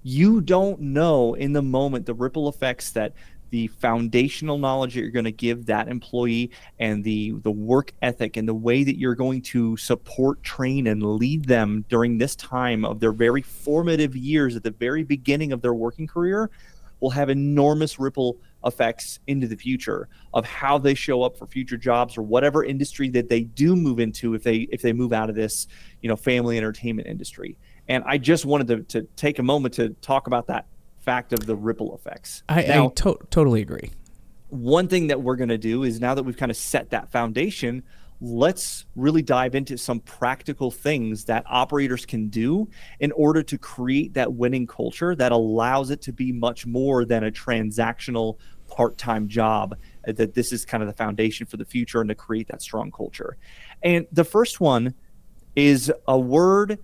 You 0.02 0.40
don't 0.40 0.80
know 0.80 1.34
in 1.34 1.52
the 1.52 1.62
moment 1.62 2.06
the 2.06 2.14
ripple 2.14 2.48
effects 2.48 2.92
that 2.92 3.12
the 3.50 3.66
foundational 3.68 4.58
knowledge 4.58 4.94
that 4.94 5.00
you're 5.00 5.10
going 5.10 5.24
to 5.24 5.32
give 5.32 5.66
that 5.66 5.88
employee 5.88 6.50
and 6.78 7.04
the 7.04 7.32
the 7.42 7.50
work 7.50 7.92
ethic 8.02 8.36
and 8.36 8.48
the 8.48 8.54
way 8.54 8.84
that 8.84 8.98
you're 8.98 9.14
going 9.14 9.42
to 9.42 9.76
support 9.76 10.42
train 10.42 10.86
and 10.86 11.02
lead 11.02 11.44
them 11.44 11.84
during 11.88 12.18
this 12.18 12.36
time 12.36 12.84
of 12.84 13.00
their 13.00 13.12
very 13.12 13.42
formative 13.42 14.16
years 14.16 14.56
at 14.56 14.62
the 14.62 14.70
very 14.70 15.04
beginning 15.04 15.52
of 15.52 15.60
their 15.60 15.74
working 15.74 16.06
career 16.06 16.50
will 17.00 17.10
have 17.10 17.30
enormous 17.30 17.98
ripple 17.98 18.36
effects 18.66 19.20
into 19.26 19.46
the 19.46 19.56
future 19.56 20.08
of 20.34 20.44
how 20.44 20.76
they 20.76 20.94
show 20.94 21.22
up 21.22 21.36
for 21.36 21.46
future 21.46 21.78
jobs 21.78 22.18
or 22.18 22.22
whatever 22.22 22.62
industry 22.62 23.08
that 23.08 23.28
they 23.28 23.42
do 23.42 23.74
move 23.74 23.98
into 23.98 24.34
if 24.34 24.42
they 24.42 24.68
if 24.70 24.82
they 24.82 24.92
move 24.92 25.12
out 25.12 25.30
of 25.30 25.34
this 25.34 25.66
you 26.02 26.08
know 26.08 26.16
family 26.16 26.56
entertainment 26.56 27.08
industry. 27.08 27.56
And 27.88 28.04
i 28.06 28.18
just 28.18 28.44
wanted 28.44 28.68
to, 28.68 29.00
to 29.00 29.08
take 29.16 29.38
a 29.38 29.42
moment 29.42 29.74
to 29.74 29.90
talk 30.00 30.26
about 30.26 30.46
that 30.46 30.66
fact 31.10 31.32
of 31.32 31.44
the 31.44 31.56
ripple 31.56 31.92
effects. 31.96 32.44
I, 32.48 32.62
now, 32.62 32.86
I 32.86 32.88
to- 32.88 33.18
totally 33.30 33.62
agree. 33.62 33.90
One 34.48 34.86
thing 34.86 35.08
that 35.08 35.20
we're 35.20 35.34
going 35.34 35.48
to 35.48 35.58
do 35.58 35.82
is 35.82 36.00
now 36.00 36.14
that 36.14 36.22
we've 36.22 36.36
kind 36.36 36.52
of 36.52 36.56
set 36.56 36.90
that 36.90 37.10
foundation, 37.10 37.82
let's 38.20 38.86
really 38.94 39.22
dive 39.22 39.56
into 39.56 39.76
some 39.76 39.98
practical 40.00 40.70
things 40.70 41.24
that 41.24 41.42
operators 41.46 42.06
can 42.06 42.28
do 42.28 42.68
in 43.00 43.10
order 43.12 43.42
to 43.42 43.58
create 43.58 44.14
that 44.14 44.32
winning 44.32 44.68
culture 44.68 45.16
that 45.16 45.32
allows 45.32 45.90
it 45.90 46.00
to 46.02 46.12
be 46.12 46.30
much 46.30 46.64
more 46.64 47.04
than 47.04 47.24
a 47.24 47.30
transactional 47.30 48.36
part-time 48.68 49.26
job 49.26 49.76
uh, 50.06 50.12
that 50.12 50.32
this 50.34 50.52
is 50.52 50.64
kind 50.64 50.80
of 50.80 50.86
the 50.86 50.94
foundation 50.94 51.44
for 51.44 51.56
the 51.56 51.64
future 51.64 52.00
and 52.00 52.08
to 52.08 52.14
create 52.14 52.46
that 52.46 52.62
strong 52.62 52.88
culture 52.92 53.36
and 53.82 54.06
the 54.12 54.22
first 54.22 54.60
one 54.60 54.94
is 55.56 55.92
a 56.06 56.16
word 56.16 56.78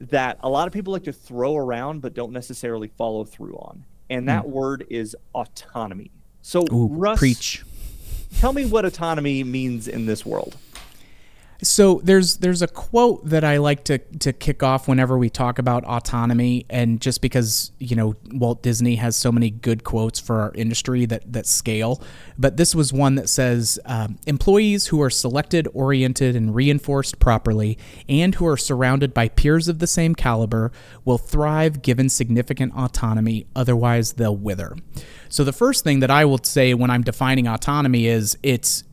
that 0.00 0.38
a 0.40 0.48
lot 0.48 0.66
of 0.66 0.72
people 0.72 0.92
like 0.92 1.04
to 1.04 1.12
throw 1.12 1.56
around 1.56 2.02
but 2.02 2.14
don't 2.14 2.32
necessarily 2.32 2.88
follow 2.88 3.24
through 3.24 3.54
on. 3.54 3.84
And 4.10 4.28
that 4.28 4.44
mm. 4.44 4.50
word 4.50 4.86
is 4.90 5.16
autonomy. 5.34 6.10
So, 6.42 6.64
Ooh, 6.72 6.88
Russ, 6.88 7.18
preach. 7.18 7.64
Tell 8.38 8.52
me 8.52 8.66
what 8.66 8.84
autonomy 8.84 9.44
means 9.44 9.88
in 9.88 10.06
this 10.06 10.26
world. 10.26 10.56
So 11.64 12.00
there's 12.04 12.36
there's 12.36 12.60
a 12.60 12.68
quote 12.68 13.24
that 13.26 13.42
I 13.42 13.56
like 13.56 13.84
to 13.84 13.98
to 13.98 14.32
kick 14.32 14.62
off 14.62 14.86
whenever 14.86 15.16
we 15.16 15.30
talk 15.30 15.58
about 15.58 15.82
autonomy, 15.84 16.66
and 16.68 17.00
just 17.00 17.22
because 17.22 17.72
you 17.78 17.96
know 17.96 18.14
Walt 18.32 18.62
Disney 18.62 18.96
has 18.96 19.16
so 19.16 19.32
many 19.32 19.50
good 19.50 19.82
quotes 19.82 20.20
for 20.20 20.40
our 20.40 20.52
industry 20.54 21.06
that 21.06 21.32
that 21.32 21.46
scale, 21.46 22.02
but 22.38 22.58
this 22.58 22.74
was 22.74 22.92
one 22.92 23.14
that 23.14 23.30
says 23.30 23.78
um, 23.86 24.18
employees 24.26 24.88
who 24.88 25.00
are 25.00 25.10
selected, 25.10 25.66
oriented, 25.72 26.36
and 26.36 26.54
reinforced 26.54 27.18
properly, 27.18 27.78
and 28.10 28.34
who 28.34 28.46
are 28.46 28.58
surrounded 28.58 29.14
by 29.14 29.28
peers 29.28 29.66
of 29.66 29.78
the 29.78 29.86
same 29.86 30.14
caliber, 30.14 30.70
will 31.06 31.18
thrive 31.18 31.80
given 31.80 32.10
significant 32.10 32.74
autonomy. 32.76 33.46
Otherwise, 33.56 34.14
they'll 34.14 34.36
wither. 34.36 34.76
So 35.30 35.44
the 35.44 35.52
first 35.52 35.82
thing 35.82 36.00
that 36.00 36.10
I 36.10 36.26
will 36.26 36.38
say 36.42 36.74
when 36.74 36.90
I'm 36.90 37.02
defining 37.02 37.48
autonomy 37.48 38.06
is 38.06 38.36
it's 38.42 38.84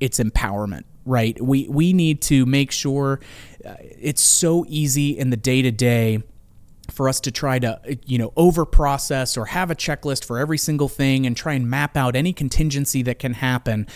it's 0.00 0.18
empowerment 0.18 0.82
right? 1.06 1.40
We 1.40 1.68
we 1.68 1.92
need 1.92 2.20
to 2.22 2.44
make 2.44 2.70
sure 2.70 3.20
uh, 3.64 3.74
it's 3.80 4.22
so 4.22 4.66
easy 4.68 5.16
in 5.16 5.30
the 5.30 5.36
day 5.36 5.62
to 5.62 5.70
day 5.70 6.22
for 6.90 7.08
us 7.08 7.20
to 7.20 7.30
try 7.30 7.58
to 7.58 7.98
you 8.04 8.18
know 8.18 8.32
over 8.36 8.64
process 8.64 9.36
or 9.36 9.46
have 9.46 9.70
a 9.70 9.74
checklist 9.74 10.24
for 10.24 10.38
every 10.38 10.58
single 10.58 10.88
thing 10.88 11.26
and 11.26 11.36
try 11.36 11.54
and 11.54 11.68
map 11.68 11.96
out 11.96 12.14
any 12.14 12.32
contingency 12.32 13.02
that 13.02 13.18
can 13.18 13.34
happen 13.34 13.86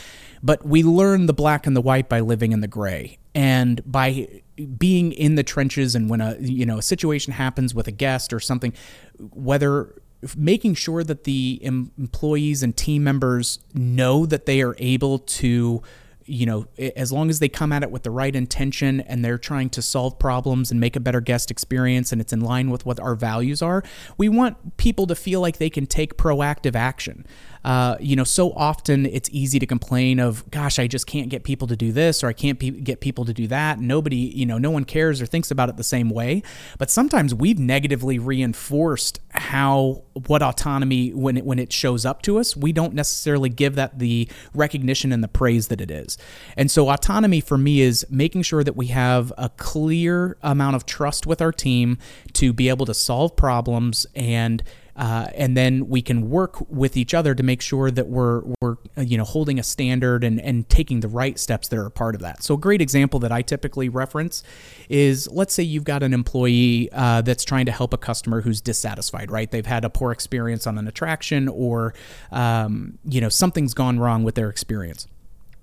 but 0.43 0.67
we 0.67 0.83
learn 0.83 1.27
the 1.27 1.33
black 1.33 1.67
and 1.67 1.77
the 1.77 1.81
white 1.81 2.09
by 2.09 2.21
living 2.21 2.53
in 2.53 2.61
the 2.61 2.69
gray 2.69 3.19
and 3.35 3.81
by 3.87 4.43
being 4.77 5.13
in 5.13 5.37
the 5.37 5.43
trenches 5.43 5.95
and 5.95 6.11
when 6.11 6.21
a 6.21 6.37
you 6.41 6.67
know 6.67 6.79
a 6.79 6.83
situation 6.83 7.33
happens 7.33 7.75
with 7.75 7.87
a 7.87 7.93
guest 7.93 8.33
or 8.33 8.41
something 8.41 8.73
whether 9.19 9.95
making 10.37 10.75
sure 10.75 11.03
that 11.03 11.25
the 11.25 11.59
employees 11.63 12.63
and 12.63 12.77
team 12.77 13.03
members 13.05 13.61
know 13.73 14.27
that 14.27 14.47
they 14.47 14.61
are 14.61 14.75
able 14.79 15.19
to 15.19 15.83
you 16.27 16.47
know, 16.47 16.67
as 16.97 17.11
long 17.11 17.31
as 17.31 17.39
they 17.39 17.49
come 17.49 17.73
at 17.73 17.83
it 17.83 17.91
with 17.91 18.03
the 18.03 18.11
right 18.11 18.35
intention 18.35 19.01
and 19.03 19.25
they're 19.25 19.39
trying 19.39 19.71
to 19.71 19.83
solve 19.83 20.19
problems 20.19 20.71
and 20.71 20.81
make 20.81 20.97
a 20.97 21.01
better 21.01 21.21
guest 21.21 21.51
experience 21.51 22.13
and 22.13 22.21
it's 22.21 22.33
in 22.33 22.41
line 22.41 22.71
with 22.71 22.87
what 22.87 23.01
our 23.01 23.15
values 23.15 23.63
are, 23.63 23.83
we 24.17 24.29
want 24.29 24.77
people 24.77 25.07
to 25.07 25.15
feel 25.15 25.41
like 25.41 25.59
they 25.59 25.71
can 25.71 25.87
take 25.87 26.17
proactive 26.17 26.75
action. 26.75 27.27
Uh, 27.63 27.97
you 28.01 28.17
know, 28.17 28.25
so 28.25 28.53
often 28.53 29.05
it's 29.05 29.29
easy 29.33 29.59
to 29.59 29.67
complain 29.67 30.19
of, 30.19 30.51
gosh, 30.51 30.79
I 30.79 30.87
just 30.87 31.07
can't 31.07 31.29
get 31.29 31.45
people 31.45 31.69
to 31.69 31.77
do 31.77 31.93
this 31.93 32.25
or 32.25 32.29
I 32.29 32.33
can't 32.33 32.59
be, 32.59 32.71
get 32.71 33.01
people 33.01 33.27
to 33.27 33.35
do 33.35 33.47
that. 33.49 33.79
Nobody, 33.79 34.17
you 34.17 34.47
know, 34.47 34.57
no 34.57 34.71
one 34.71 34.85
cares 34.85 35.21
or 35.21 35.27
thinks 35.27 35.51
about 35.51 35.69
it 35.69 35.77
the 35.77 35.85
same 35.85 36.09
way. 36.09 36.43
But 36.79 36.91
sometimes 36.91 37.35
we've 37.35 37.59
negatively 37.59 38.19
reinforced 38.19 39.21
how 39.31 40.05
what 40.27 40.43
autonomy 40.43 41.11
when 41.11 41.37
it 41.37 41.45
when 41.45 41.59
it 41.59 41.73
shows 41.73 42.07
up 42.07 42.23
to 42.23 42.39
us, 42.39 42.57
we 42.57 42.73
don't 42.73 42.95
necessarily 42.95 43.49
give 43.49 43.75
that 43.75 43.99
the 43.99 44.29
recognition 44.55 45.13
and 45.13 45.23
the 45.23 45.29
praise 45.29 45.69
that 45.69 45.81
it 45.81 45.91
is. 45.91 46.17
And 46.57 46.71
so 46.71 46.91
autonomy 46.91 47.41
for 47.41 47.59
me 47.59 47.81
is 47.81 48.07
making 48.11 48.43
sure 48.43 48.65
that 48.65 48.77
we 48.77 48.87
have 48.89 49.33
a 49.39 49.49
clear 49.51 50.37
amount 50.43 50.77
of 50.77 50.87
trust 50.87 51.27
with 51.27 51.41
our 51.41 51.53
team 51.53 51.99
to 52.35 52.53
be 52.53 52.69
able 52.69 52.87
to 52.87 52.95
solve 52.95 53.37
problems 53.37 54.07
and 54.15 54.63
uh, 55.01 55.29
and 55.35 55.57
then 55.57 55.89
we 55.89 56.03
can 56.03 56.29
work 56.29 56.61
with 56.71 56.95
each 56.95 57.15
other 57.15 57.35
to 57.35 57.43
make 57.43 57.63
sure 57.63 57.91
that 57.91 58.09
we're 58.09 58.43
we're 58.61 58.77
uh, 58.99 59.01
you 59.01 59.17
know 59.17 59.25
holding 59.25 59.59
a 59.59 59.63
standard 59.63 60.23
and 60.23 60.39
and 60.43 60.69
taking 60.69 61.01
the 61.01 61.09
right 61.09 61.39
steps 61.39 61.69
that 61.69 61.79
are 61.79 61.87
a 61.87 61.91
part 61.91 62.15
of 62.15 62.21
that. 62.21 62.43
So 62.43 62.55
a 62.55 62.59
great 62.59 62.83
example 62.83 63.19
that 63.21 63.33
I 63.33 63.41
typically 63.41 63.89
reference 63.89 64.43
is 64.91 65.27
let's 65.31 65.55
say 65.55 65.63
you've 65.63 65.85
got 65.85 66.03
an 66.03 66.13
employee 66.13 66.91
uh, 66.93 67.23
that's 67.23 67.45
trying 67.45 67.65
to 67.65 67.73
help 67.73 67.95
a 67.95 67.99
customer 67.99 68.43
who's 68.43 68.61
dissatisfied, 68.61 69.31
right? 69.31 69.51
They've 69.51 69.65
had 69.65 69.87
a 69.87 69.91
poor 69.91 70.13
experience 70.13 70.67
on 70.67 70.77
an 70.77 70.87
attraction 70.87 71.49
or 71.49 71.95
um, 72.31 72.99
you 73.05 73.23
know 73.23 73.31
something's 73.31 73.73
gone 73.73 73.99
wrong 73.99 74.23
with 74.23 74.35
their 74.35 74.51
experience 74.51 75.07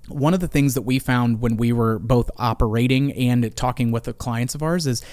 one 0.07 0.33
of 0.33 0.39
the 0.39 0.47
things 0.47 0.73
that 0.73 0.83
we 0.83 0.99
found 0.99 1.41
when 1.41 1.57
we 1.57 1.71
were 1.71 1.99
both 1.99 2.29
operating 2.37 3.11
and 3.13 3.55
talking 3.55 3.91
with 3.91 4.03
the 4.03 4.13
clients 4.13 4.55
of 4.55 4.63
ours 4.63 4.87
is 4.87 5.03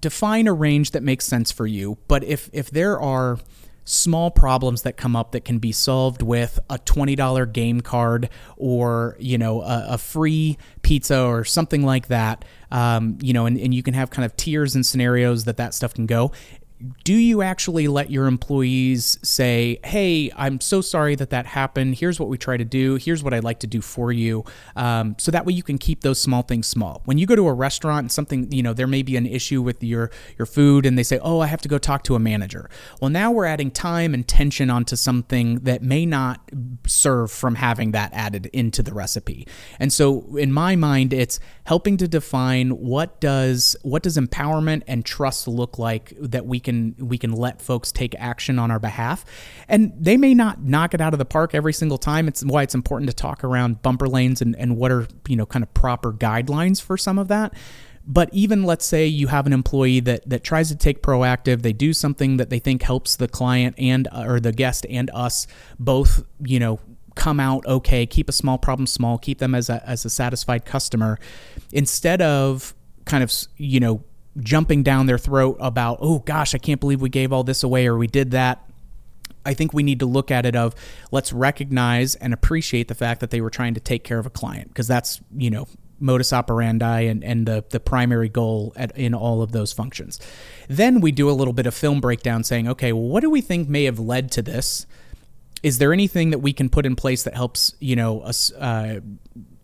define 0.00 0.46
a 0.46 0.52
range 0.52 0.92
that 0.92 1.02
makes 1.02 1.24
sense 1.24 1.52
for 1.52 1.66
you. 1.66 1.98
But 2.08 2.24
if 2.24 2.50
if 2.52 2.70
there 2.70 3.00
are 3.00 3.38
small 3.86 4.32
problems 4.32 4.82
that 4.82 4.96
come 4.96 5.14
up 5.14 5.30
that 5.30 5.44
can 5.44 5.58
be 5.58 5.70
solved 5.70 6.20
with 6.20 6.58
a 6.68 6.76
$20 6.76 7.52
game 7.52 7.80
card 7.80 8.28
or 8.56 9.16
you 9.20 9.38
know 9.38 9.62
a, 9.62 9.86
a 9.90 9.98
free 9.98 10.58
pizza 10.82 11.22
or 11.22 11.44
something 11.44 11.84
like 11.84 12.08
that 12.08 12.44
um, 12.72 13.16
you 13.22 13.32
know 13.32 13.46
and, 13.46 13.56
and 13.56 13.72
you 13.72 13.84
can 13.84 13.94
have 13.94 14.10
kind 14.10 14.26
of 14.26 14.36
tiers 14.36 14.74
and 14.74 14.84
scenarios 14.84 15.44
that 15.44 15.56
that 15.56 15.72
stuff 15.72 15.94
can 15.94 16.04
go 16.04 16.32
do 17.04 17.14
you 17.14 17.40
actually 17.40 17.88
let 17.88 18.10
your 18.10 18.26
employees 18.26 19.18
say, 19.22 19.78
"Hey, 19.84 20.30
I'm 20.36 20.60
so 20.60 20.80
sorry 20.82 21.14
that 21.14 21.30
that 21.30 21.46
happened. 21.46 21.96
Here's 21.96 22.20
what 22.20 22.28
we 22.28 22.36
try 22.36 22.56
to 22.56 22.64
do. 22.64 22.96
Here's 22.96 23.22
what 23.22 23.32
I'd 23.32 23.44
like 23.44 23.60
to 23.60 23.66
do 23.66 23.80
for 23.80 24.12
you," 24.12 24.44
um, 24.76 25.16
so 25.18 25.30
that 25.30 25.46
way 25.46 25.54
you 25.54 25.62
can 25.62 25.78
keep 25.78 26.02
those 26.02 26.20
small 26.20 26.42
things 26.42 26.66
small. 26.66 27.00
When 27.06 27.16
you 27.16 27.26
go 27.26 27.34
to 27.34 27.48
a 27.48 27.54
restaurant 27.54 28.04
and 28.04 28.12
something, 28.12 28.52
you 28.52 28.62
know, 28.62 28.74
there 28.74 28.86
may 28.86 29.02
be 29.02 29.16
an 29.16 29.26
issue 29.26 29.62
with 29.62 29.82
your 29.82 30.10
your 30.38 30.44
food, 30.44 30.84
and 30.84 30.98
they 30.98 31.02
say, 31.02 31.18
"Oh, 31.22 31.40
I 31.40 31.46
have 31.46 31.62
to 31.62 31.68
go 31.68 31.78
talk 31.78 32.02
to 32.04 32.14
a 32.14 32.18
manager." 32.18 32.68
Well, 33.00 33.10
now 33.10 33.30
we're 33.30 33.46
adding 33.46 33.70
time 33.70 34.12
and 34.12 34.26
tension 34.26 34.68
onto 34.68 34.96
something 34.96 35.60
that 35.60 35.82
may 35.82 36.04
not 36.04 36.40
serve 36.86 37.30
from 37.32 37.54
having 37.54 37.92
that 37.92 38.12
added 38.12 38.46
into 38.52 38.82
the 38.82 38.92
recipe. 38.92 39.46
And 39.80 39.92
so, 39.92 40.36
in 40.36 40.52
my 40.52 40.76
mind, 40.76 41.14
it's 41.14 41.40
helping 41.64 41.96
to 41.96 42.06
define 42.06 42.70
what 42.70 43.18
does 43.20 43.76
what 43.82 44.02
does 44.02 44.18
empowerment 44.18 44.82
and 44.86 45.04
trust 45.06 45.48
look 45.48 45.78
like 45.78 46.12
that 46.20 46.44
we 46.44 46.60
can 46.66 46.94
we 46.98 47.16
can 47.16 47.32
let 47.32 47.62
folks 47.62 47.90
take 47.90 48.14
action 48.18 48.58
on 48.58 48.70
our 48.70 48.78
behalf. 48.78 49.24
And 49.68 49.92
they 49.98 50.18
may 50.18 50.34
not 50.34 50.62
knock 50.62 50.92
it 50.92 51.00
out 51.00 51.14
of 51.14 51.18
the 51.18 51.24
park 51.24 51.54
every 51.54 51.72
single 51.72 51.96
time. 51.96 52.28
It's 52.28 52.44
why 52.44 52.62
it's 52.62 52.74
important 52.74 53.08
to 53.08 53.16
talk 53.16 53.42
around 53.42 53.80
bumper 53.80 54.08
lanes 54.08 54.42
and, 54.42 54.54
and 54.56 54.76
what 54.76 54.92
are, 54.92 55.06
you 55.26 55.36
know, 55.36 55.46
kind 55.46 55.62
of 55.62 55.72
proper 55.72 56.12
guidelines 56.12 56.82
for 56.82 56.98
some 56.98 57.18
of 57.18 57.28
that. 57.28 57.54
But 58.06 58.28
even 58.32 58.64
let's 58.64 58.84
say 58.84 59.06
you 59.06 59.28
have 59.28 59.46
an 59.46 59.52
employee 59.52 60.00
that 60.00 60.28
that 60.28 60.44
tries 60.44 60.68
to 60.68 60.76
take 60.76 61.02
proactive, 61.02 61.62
they 61.62 61.72
do 61.72 61.92
something 61.92 62.36
that 62.36 62.50
they 62.50 62.58
think 62.58 62.82
helps 62.82 63.16
the 63.16 63.28
client 63.28 63.74
and 63.78 64.06
uh, 64.12 64.24
or 64.26 64.40
the 64.40 64.52
guest 64.52 64.84
and 64.90 65.10
us 65.14 65.46
both, 65.78 66.24
you 66.44 66.60
know, 66.60 66.78
come 67.14 67.40
out 67.40 67.64
okay, 67.66 68.04
keep 68.04 68.28
a 68.28 68.32
small 68.32 68.58
problem 68.58 68.86
small, 68.86 69.18
keep 69.18 69.38
them 69.38 69.54
as 69.54 69.70
a 69.70 69.82
as 69.88 70.04
a 70.04 70.10
satisfied 70.10 70.64
customer 70.64 71.18
instead 71.72 72.20
of 72.20 72.74
kind 73.06 73.24
of, 73.24 73.32
you 73.56 73.80
know, 73.80 74.04
jumping 74.38 74.82
down 74.82 75.06
their 75.06 75.18
throat 75.18 75.56
about, 75.60 75.98
oh 76.00 76.20
gosh, 76.20 76.54
I 76.54 76.58
can't 76.58 76.80
believe 76.80 77.00
we 77.00 77.08
gave 77.08 77.32
all 77.32 77.44
this 77.44 77.62
away 77.62 77.86
or 77.86 77.96
we 77.96 78.06
did 78.06 78.32
that. 78.32 78.62
I 79.44 79.54
think 79.54 79.72
we 79.72 79.82
need 79.82 80.00
to 80.00 80.06
look 80.06 80.30
at 80.30 80.44
it 80.44 80.56
of 80.56 80.74
let's 81.12 81.32
recognize 81.32 82.16
and 82.16 82.34
appreciate 82.34 82.88
the 82.88 82.94
fact 82.94 83.20
that 83.20 83.30
they 83.30 83.40
were 83.40 83.50
trying 83.50 83.74
to 83.74 83.80
take 83.80 84.02
care 84.02 84.18
of 84.18 84.26
a 84.26 84.30
client 84.30 84.68
because 84.68 84.88
that's, 84.88 85.20
you 85.36 85.50
know, 85.50 85.68
modus 85.98 86.32
operandi 86.32 87.02
and, 87.02 87.24
and 87.24 87.46
the, 87.46 87.64
the 87.70 87.80
primary 87.80 88.28
goal 88.28 88.72
at, 88.76 88.96
in 88.98 89.14
all 89.14 89.42
of 89.42 89.52
those 89.52 89.72
functions. 89.72 90.20
Then 90.68 91.00
we 91.00 91.12
do 91.12 91.30
a 91.30 91.32
little 91.32 91.54
bit 91.54 91.66
of 91.66 91.74
film 91.74 92.00
breakdown 92.00 92.44
saying, 92.44 92.68
okay, 92.68 92.92
well, 92.92 93.04
what 93.04 93.20
do 93.20 93.30
we 93.30 93.40
think 93.40 93.68
may 93.68 93.84
have 93.84 93.98
led 93.98 94.30
to 94.32 94.42
this? 94.42 94.86
Is 95.62 95.78
there 95.78 95.92
anything 95.92 96.30
that 96.30 96.40
we 96.40 96.52
can 96.52 96.68
put 96.68 96.84
in 96.84 96.96
place 96.96 97.22
that 97.22 97.34
helps, 97.34 97.74
you 97.80 97.96
know, 97.96 98.20
us, 98.20 98.52
uh, 98.52 99.00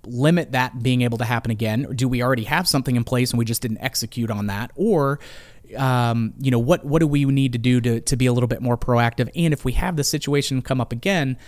limit 0.07 0.53
that 0.53 0.83
being 0.83 1.03
able 1.03 1.19
to 1.19 1.25
happen 1.25 1.51
again? 1.51 1.87
Or 1.87 1.95
do 1.95 2.09
we 2.09 2.23
already 2.23 2.45
have 2.45 2.69
something 2.69 2.97
in 2.97 3.05
place 3.05 3.31
and 3.31 3.39
we 3.39 3.45
just 3.45 3.63
didn't 3.63 3.79
execute 3.79 4.31
on 4.31 4.47
that? 4.47 4.71
Or 4.75 5.21
um, 5.77 6.35
you 6.39 6.51
know 6.51 6.59
what 6.59 6.85
what 6.85 6.99
do 6.99 7.07
we 7.07 7.25
need 7.25 7.53
to 7.53 7.59
do 7.59 7.81
to, 7.81 8.01
to 8.01 8.17
be 8.17 8.27
a 8.27 8.33
little 8.33 8.49
bit 8.49 8.61
more 8.61 8.77
proactive? 8.77 9.31
And 9.35 9.53
if 9.53 9.65
we 9.65 9.73
have 9.73 9.97
the 9.97 10.05
situation 10.05 10.63
come 10.63 10.81
up 10.81 10.93
again 10.93 11.39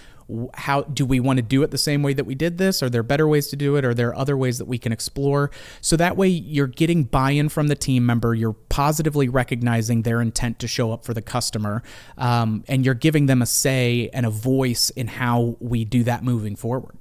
how 0.55 0.83
do 0.83 1.05
we 1.05 1.21
want 1.21 1.37
to 1.37 1.43
do 1.43 1.63
it 1.63 1.71
the 1.71 1.79
same 1.79 2.03
way 2.03 2.15
that 2.15 2.25
we 2.25 2.35
did 2.35 2.59
this? 2.59 2.83
Are 2.83 2.89
there 2.89 3.03
better 3.03 3.29
ways 3.29 3.49
to 3.49 3.57
do 3.57 3.77
it? 3.77 3.85
Are 3.85 3.95
there 3.95 4.15
other 4.15 4.37
ways 4.37 4.59
that 4.59 4.67
we 4.67 4.79
can 4.79 4.93
explore? 4.93 5.51
So 5.81 5.97
that 5.97 6.17
way 6.17 6.29
you're 6.29 6.67
getting 6.67 7.05
buy-in 7.05 7.49
from 7.49 7.69
the 7.69 7.75
team 7.75 8.07
member 8.07 8.35
you're 8.35 8.55
positively 8.55 9.29
recognizing 9.29 10.03
their 10.03 10.21
intent 10.21 10.59
to 10.61 10.69
show 10.69 10.93
up 10.93 11.05
for 11.05 11.15
the 11.15 11.23
customer 11.23 11.83
um, 12.17 12.65
and 12.69 12.85
you're 12.85 12.95
giving 12.95 13.27
them 13.27 13.43
a 13.43 13.47
say 13.47 14.09
and 14.13 14.27
a 14.27 14.31
voice 14.31 14.91
in 14.91 15.09
how 15.09 15.57
we 15.61 15.85
do 15.85 16.03
that 16.05 16.25
moving 16.25 16.57
forward 16.57 16.97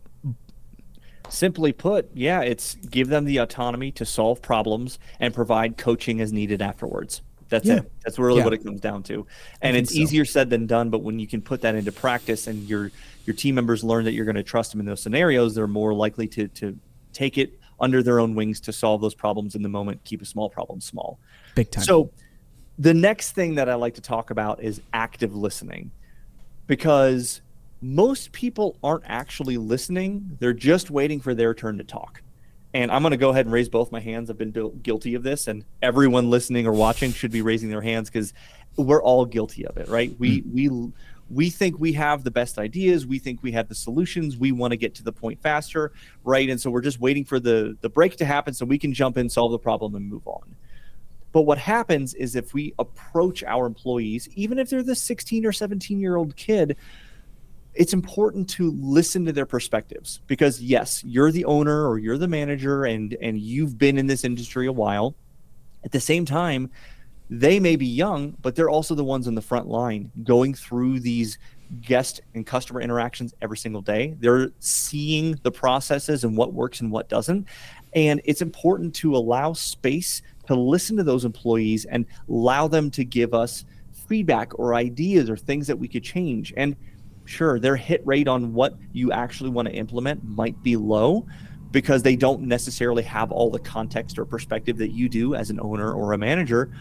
Simply 1.34 1.74
put, 1.74 2.12
yeah, 2.14 2.42
it's 2.42 2.76
give 2.76 3.08
them 3.08 3.26
the 3.26 3.38
autonomy 3.38 3.92
to 3.94 4.06
solve 4.06 4.40
problems 4.40 5.00
and 5.20 5.34
provide 5.34 5.78
coaching 5.78 6.22
as 6.22 6.32
needed 6.32 6.62
afterwards. 6.62 7.24
That's 7.50 7.66
yeah. 7.66 7.78
it. 7.78 7.92
That's 8.04 8.20
really 8.20 8.38
yeah. 8.38 8.44
what 8.44 8.54
it 8.54 8.64
comes 8.64 8.80
down 8.80 9.02
to. 9.04 9.26
And 9.62 9.76
it's 9.76 9.94
so. 9.94 10.00
easier 10.00 10.26
said 10.26 10.52
than 10.52 10.68
done, 10.68 10.92
but 10.92 11.00
when 11.00 11.18
you 11.18 11.26
can 11.26 11.42
put 11.42 11.62
that 11.62 11.74
into 11.74 11.92
practice 11.92 12.46
and 12.46 12.64
your 12.70 12.92
your 13.26 13.36
team 13.36 13.56
members 13.56 13.84
learn 13.84 14.06
that 14.06 14.14
you're 14.14 14.26
going 14.26 14.36
to 14.36 14.44
trust 14.44 14.72
them 14.72 14.80
in 14.80 14.86
those 14.86 15.02
scenarios, 15.02 15.56
they're 15.56 15.66
more 15.66 15.94
likely 15.94 16.28
to 16.28 16.48
to 16.50 16.78
take 17.14 17.40
it 17.40 17.60
under 17.80 18.04
their 18.04 18.20
own 18.20 18.36
wings 18.36 18.60
to 18.62 18.72
solve 18.72 19.02
those 19.02 19.16
problems 19.16 19.56
in 19.56 19.64
the 19.64 19.70
moment, 19.70 20.04
keep 20.04 20.22
a 20.22 20.26
small 20.26 20.52
problem 20.52 20.80
small. 20.82 21.20
Big 21.56 21.72
time. 21.72 21.84
So 21.84 22.12
the 22.78 22.94
next 22.94 23.32
thing 23.32 23.56
that 23.56 23.70
I 23.70 23.74
like 23.74 23.96
to 23.96 24.02
talk 24.02 24.30
about 24.30 24.62
is 24.62 24.82
active 24.94 25.36
listening. 25.36 25.92
Because 26.68 27.42
most 27.84 28.32
people 28.32 28.78
aren't 28.82 29.04
actually 29.06 29.58
listening. 29.58 30.38
They're 30.40 30.54
just 30.54 30.90
waiting 30.90 31.20
for 31.20 31.36
their 31.36 31.54
turn 31.54 31.78
to 31.80 31.84
talk. 31.84 32.22
And 32.74 32.90
I'm 32.90 33.04
going 33.04 33.12
to 33.12 33.18
go 33.18 33.30
ahead 33.30 33.46
and 33.46 33.54
raise 33.54 33.68
both 33.70 33.92
my 33.92 34.00
hands. 34.00 34.30
I've 34.30 34.38
been 34.38 34.80
guilty 34.82 35.14
of 35.14 35.22
this, 35.22 35.48
and 35.48 35.64
everyone 35.82 36.30
listening 36.30 36.66
or 36.66 36.72
watching 36.72 37.12
should 37.12 37.32
be 37.32 37.42
raising 37.42 37.70
their 37.70 37.82
hands 37.82 38.10
because 38.10 38.34
we're 38.78 39.04
all 39.04 39.26
guilty 39.26 39.68
of 39.68 39.78
it, 39.78 39.90
right? 39.90 40.16
We 40.18 40.42
mm. 40.42 40.54
we 40.54 40.94
we 41.30 41.50
think 41.50 41.78
we 41.78 41.94
have 41.94 42.24
the 42.24 42.32
best 42.32 42.58
ideas, 42.58 43.06
we 43.06 43.20
think 43.20 43.44
we 43.44 43.52
have 43.52 43.68
the 43.68 43.76
solutions, 43.76 44.38
we 44.38 44.52
want 44.52 44.72
to 44.72 44.78
get 44.78 44.96
to 44.96 45.04
the 45.04 45.12
point 45.12 45.42
faster, 45.42 45.92
right? 46.24 46.50
And 46.50 46.60
so 46.60 46.72
we're 46.72 46.82
just 46.82 47.00
waiting 47.00 47.26
for 47.26 47.40
the 47.40 47.78
the 47.82 47.90
break 47.90 48.16
to 48.18 48.26
happen 48.26 48.54
so 48.54 48.66
we 48.66 48.80
can 48.80 48.94
jump 48.94 49.18
in, 49.18 49.30
solve 49.30 49.52
the 49.52 49.60
problem, 49.60 49.94
and 49.94 50.10
move 50.10 50.26
on. 50.26 50.56
But 51.32 51.42
what 51.42 51.58
happens 51.58 52.14
is 52.14 52.36
if 52.36 52.54
we 52.54 52.74
approach 52.80 53.44
our 53.44 53.68
employees, 53.68 54.30
even 54.36 54.58
if 54.58 54.70
they're 54.70 54.84
the 54.84 54.96
16 54.96 55.46
or 55.46 55.52
17 55.52 56.00
year 56.00 56.16
old 56.16 56.36
kid, 56.36 56.76
it's 57.76 57.94
important 57.94 58.50
to 58.52 58.72
listen 58.80 59.26
to 59.26 59.32
their 59.32 59.46
perspectives 59.46 60.22
because 60.28 60.62
yes 60.62 61.04
you're 61.04 61.32
the 61.32 61.46
owner 61.46 61.88
or 61.88 61.98
you're 61.98 62.18
the 62.18 62.28
manager 62.28 62.86
and 62.86 63.18
and 63.22 63.40
you've 63.40 63.78
been 63.78 63.98
in 63.98 64.08
this 64.08 64.24
industry 64.24 64.68
a 64.68 64.72
while. 64.72 65.16
At 65.84 65.92
the 65.92 66.00
same 66.00 66.26
time 66.26 66.70
they 67.30 67.60
may 67.60 67.76
be 67.76 67.88
young 67.88 68.32
but 68.42 68.56
they're 68.56 68.70
also 68.70 68.96
the 68.96 69.04
ones 69.04 69.28
on 69.28 69.36
the 69.36 69.42
front 69.42 69.68
line 69.68 70.12
going 70.24 70.54
through 70.54 71.00
these 71.00 71.38
guest 71.82 72.22
and 72.36 72.46
customer 72.46 72.82
interactions 72.82 73.34
every 73.42 73.58
single 73.58 73.82
day. 73.82 74.16
They're 74.20 74.52
seeing 74.60 75.40
the 75.44 75.52
processes 75.52 76.24
and 76.24 76.38
what 76.38 76.54
works 76.54 76.82
and 76.82 76.92
what 76.92 77.10
doesn't. 77.10 77.48
And 77.94 78.22
it's 78.26 78.42
important 78.42 78.94
to 78.96 79.16
allow 79.16 79.54
space 79.54 80.22
to 80.48 80.56
listen 80.56 80.98
to 80.98 81.04
those 81.04 81.26
employees 81.26 81.86
and 81.86 82.06
allow 82.30 82.68
them 82.68 82.92
to 82.92 83.06
give 83.06 83.34
us 83.34 83.66
feedback 84.08 84.58
or 84.60 84.76
ideas 84.76 85.30
or 85.30 85.38
things 85.38 85.68
that 85.68 85.78
we 85.78 85.88
could 85.88 86.04
change. 86.04 86.54
And 86.58 86.76
sure 87.26 87.60
their 87.60 87.76
hit 87.76 88.06
rate 88.06 88.28
on 88.28 88.54
what 88.54 88.78
you 88.92 89.12
actually 89.12 89.50
want 89.50 89.68
to 89.68 89.74
implement 89.74 90.24
might 90.24 90.62
be 90.64 90.76
low 90.76 91.26
because 91.72 92.04
they 92.04 92.16
don't 92.16 92.42
necessarily 92.42 93.04
have 93.04 93.32
all 93.32 93.50
the 93.50 93.60
context 93.60 94.20
or 94.20 94.26
perspective 94.26 94.78
that 94.78 94.92
you 94.92 95.10
do 95.10 95.34
as 95.34 95.50
an 95.50 95.60
owner 95.60 95.94
or 95.94 96.14
a 96.14 96.18
manager 96.18 96.72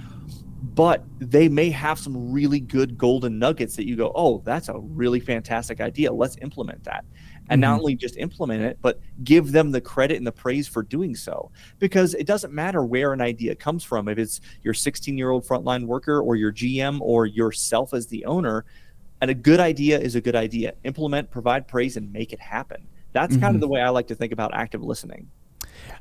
but 0.62 1.04
they 1.18 1.48
may 1.48 1.70
have 1.70 1.98
some 1.98 2.32
really 2.32 2.60
good 2.60 2.96
golden 2.96 3.38
nuggets 3.38 3.74
that 3.76 3.86
you 3.86 3.96
go 3.96 4.12
oh 4.14 4.40
that's 4.44 4.68
a 4.68 4.78
really 4.78 5.20
fantastic 5.20 5.80
idea. 5.80 6.12
Let's 6.12 6.36
implement 6.40 6.84
that. 6.84 7.04
And 7.48 7.60
mm-hmm. 7.60 7.72
not 7.72 7.80
only 7.80 7.96
just 7.96 8.16
implement 8.16 8.62
it 8.62 8.78
but 8.80 9.00
give 9.24 9.52
them 9.52 9.72
the 9.72 9.80
credit 9.80 10.16
and 10.16 10.26
the 10.26 10.32
praise 10.32 10.68
for 10.68 10.82
doing 10.82 11.16
so. 11.16 11.50
Because 11.78 12.14
it 12.14 12.26
doesn't 12.26 12.52
matter 12.52 12.84
where 12.84 13.12
an 13.12 13.20
idea 13.20 13.54
comes 13.54 13.82
from 13.82 14.08
if 14.08 14.18
it's 14.18 14.40
your 14.62 14.74
16 14.74 15.18
year 15.18 15.30
old 15.30 15.44
frontline 15.44 15.86
worker 15.86 16.20
or 16.20 16.36
your 16.36 16.52
gm 16.52 17.00
or 17.00 17.26
yourself 17.26 17.92
as 17.92 18.06
the 18.06 18.24
owner 18.24 18.64
and 19.22 19.30
a 19.30 19.34
good 19.34 19.60
idea 19.60 20.00
is 20.00 20.16
a 20.16 20.20
good 20.20 20.34
idea. 20.34 20.74
Implement, 20.82 21.30
provide 21.30 21.68
praise, 21.68 21.96
and 21.96 22.12
make 22.12 22.32
it 22.32 22.40
happen. 22.40 22.88
That's 23.12 23.34
mm-hmm. 23.34 23.42
kind 23.42 23.54
of 23.54 23.60
the 23.60 23.68
way 23.68 23.80
I 23.80 23.88
like 23.90 24.08
to 24.08 24.16
think 24.16 24.32
about 24.32 24.52
active 24.52 24.82
listening. 24.82 25.30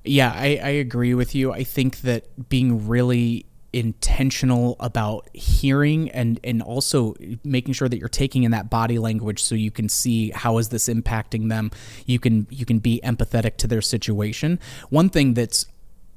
Yeah, 0.04 0.34
I, 0.36 0.60
I 0.62 0.70
agree 0.70 1.14
with 1.14 1.36
you. 1.36 1.54
I 1.54 1.64
think 1.64 2.02
that 2.02 2.50
being 2.50 2.88
really 2.88 3.46
intentional 3.74 4.76
about 4.80 5.30
hearing 5.34 6.10
and 6.10 6.40
and 6.44 6.62
also 6.64 7.14
making 7.44 7.74
sure 7.74 7.88
that 7.88 8.00
you're 8.00 8.10
taking 8.10 8.44
in 8.44 8.52
that 8.52 8.70
body 8.70 8.98
language 9.00 9.42
so 9.42 9.56
you 9.56 9.72
can 9.72 9.88
see 9.88 10.30
how 10.32 10.58
is 10.58 10.68
this 10.68 10.90
impacting 10.90 11.48
them 11.48 11.72
you 12.06 12.20
can 12.20 12.46
you 12.50 12.66
can 12.66 12.80
be 12.80 13.00
empathetic 13.02 13.56
to 13.56 13.68
their 13.68 13.82
situation 13.82 14.60
one 14.90 15.08
thing 15.08 15.36
that's 15.36 15.68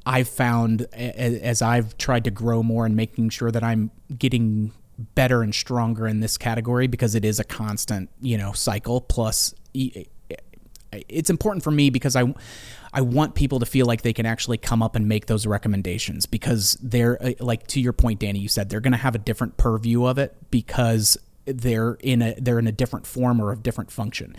I've 0.05 0.29
found 0.29 0.83
as 0.93 1.63
I've 1.63 1.97
tried 1.97 2.25
to 2.25 2.33
grow 2.33 2.65
more 2.65 2.85
and 2.87 2.97
making 2.97 3.29
sure 3.29 3.53
that 3.53 3.63
I'm 3.63 3.93
getting 4.19 4.73
better 4.99 5.43
and 5.43 5.55
stronger 5.55 6.07
in 6.07 6.21
this 6.21 6.39
category 6.39 6.87
because 6.87 7.15
it 7.15 7.25
is 7.25 7.41
a 7.41 7.45
constant, 7.45 8.11
you 8.21 8.39
know, 8.39 8.53
cycle. 8.53 9.01
Plus, 9.01 9.55
it's 10.93 11.31
important 11.31 11.65
for 11.65 11.71
me 11.71 11.91
because 11.91 12.17
I, 12.17 12.35
I 12.93 13.01
want 13.01 13.35
people 13.35 13.59
to 13.59 13.67
feel 13.67 13.87
like 13.87 14.03
they 14.03 14.13
can 14.13 14.27
actually 14.27 14.59
come 14.59 14.83
up 14.83 14.95
and 14.95 15.09
make 15.09 15.27
those 15.27 15.47
recommendations 15.47 16.27
because 16.27 16.79
they're 16.83 17.23
uh, 17.23 17.33
like 17.41 17.67
to 17.69 17.81
your 17.81 17.93
point, 17.93 18.21
Danny. 18.21 18.39
You 18.39 18.49
said 18.49 18.71
they're 18.71 18.81
going 18.81 18.93
to 18.93 18.99
have 18.99 19.15
a 19.15 19.19
different 19.19 19.57
purview 19.57 20.05
of 20.05 20.19
it 20.19 20.37
because 20.51 21.19
they're 21.47 21.95
in 22.01 22.23
a 22.23 22.35
they're 22.41 22.59
in 22.59 22.67
a 22.67 22.73
different 22.73 23.07
form 23.07 23.41
or 23.41 23.53
a 23.53 23.57
different 23.57 23.91
function. 23.91 24.37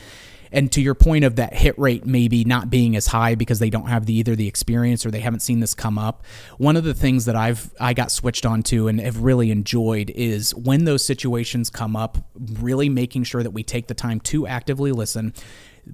And 0.56 0.72
to 0.72 0.82
your 0.82 0.96
point 0.96 1.24
of 1.26 1.36
that 1.36 1.54
hit 1.54 1.78
rate 1.78 2.06
maybe 2.06 2.44
not 2.44 2.70
being 2.70 2.96
as 2.96 3.08
high 3.08 3.36
because 3.36 3.60
they 3.60 3.70
don't 3.70 3.88
have 3.88 4.06
the 4.06 4.14
either 4.14 4.36
the 4.36 4.48
experience 4.48 5.06
or 5.06 5.12
they 5.12 5.20
haven't 5.20 5.42
seen 5.42 5.60
this 5.60 5.76
come 5.76 6.00
up 6.00 6.24
one 6.58 6.76
of 6.76 6.84
the 6.84 6.94
things 6.94 7.26
that 7.26 7.36
i've 7.36 7.72
i 7.80 7.94
got 7.94 8.12
switched 8.12 8.46
on 8.46 8.64
to 8.64 8.88
and 8.88 9.00
have 9.00 9.20
really 9.20 9.52
enjoyed 9.52 10.10
is 10.12 10.56
when 10.56 10.86
those 10.86 11.06
situations 11.06 11.70
come 11.70 11.96
up 11.96 12.18
really 12.60 12.90
making 12.90 13.24
sure 13.24 13.44
that 13.44 13.52
we 13.52 13.64
take 13.64 13.88
the 13.88 13.94
time 13.94 14.20
to 14.20 14.48
actively 14.48 14.92
listen 14.92 15.34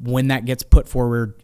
when 0.02 0.28
that 0.28 0.46
gets 0.46 0.64
put 0.64 0.88
forward 0.88 1.42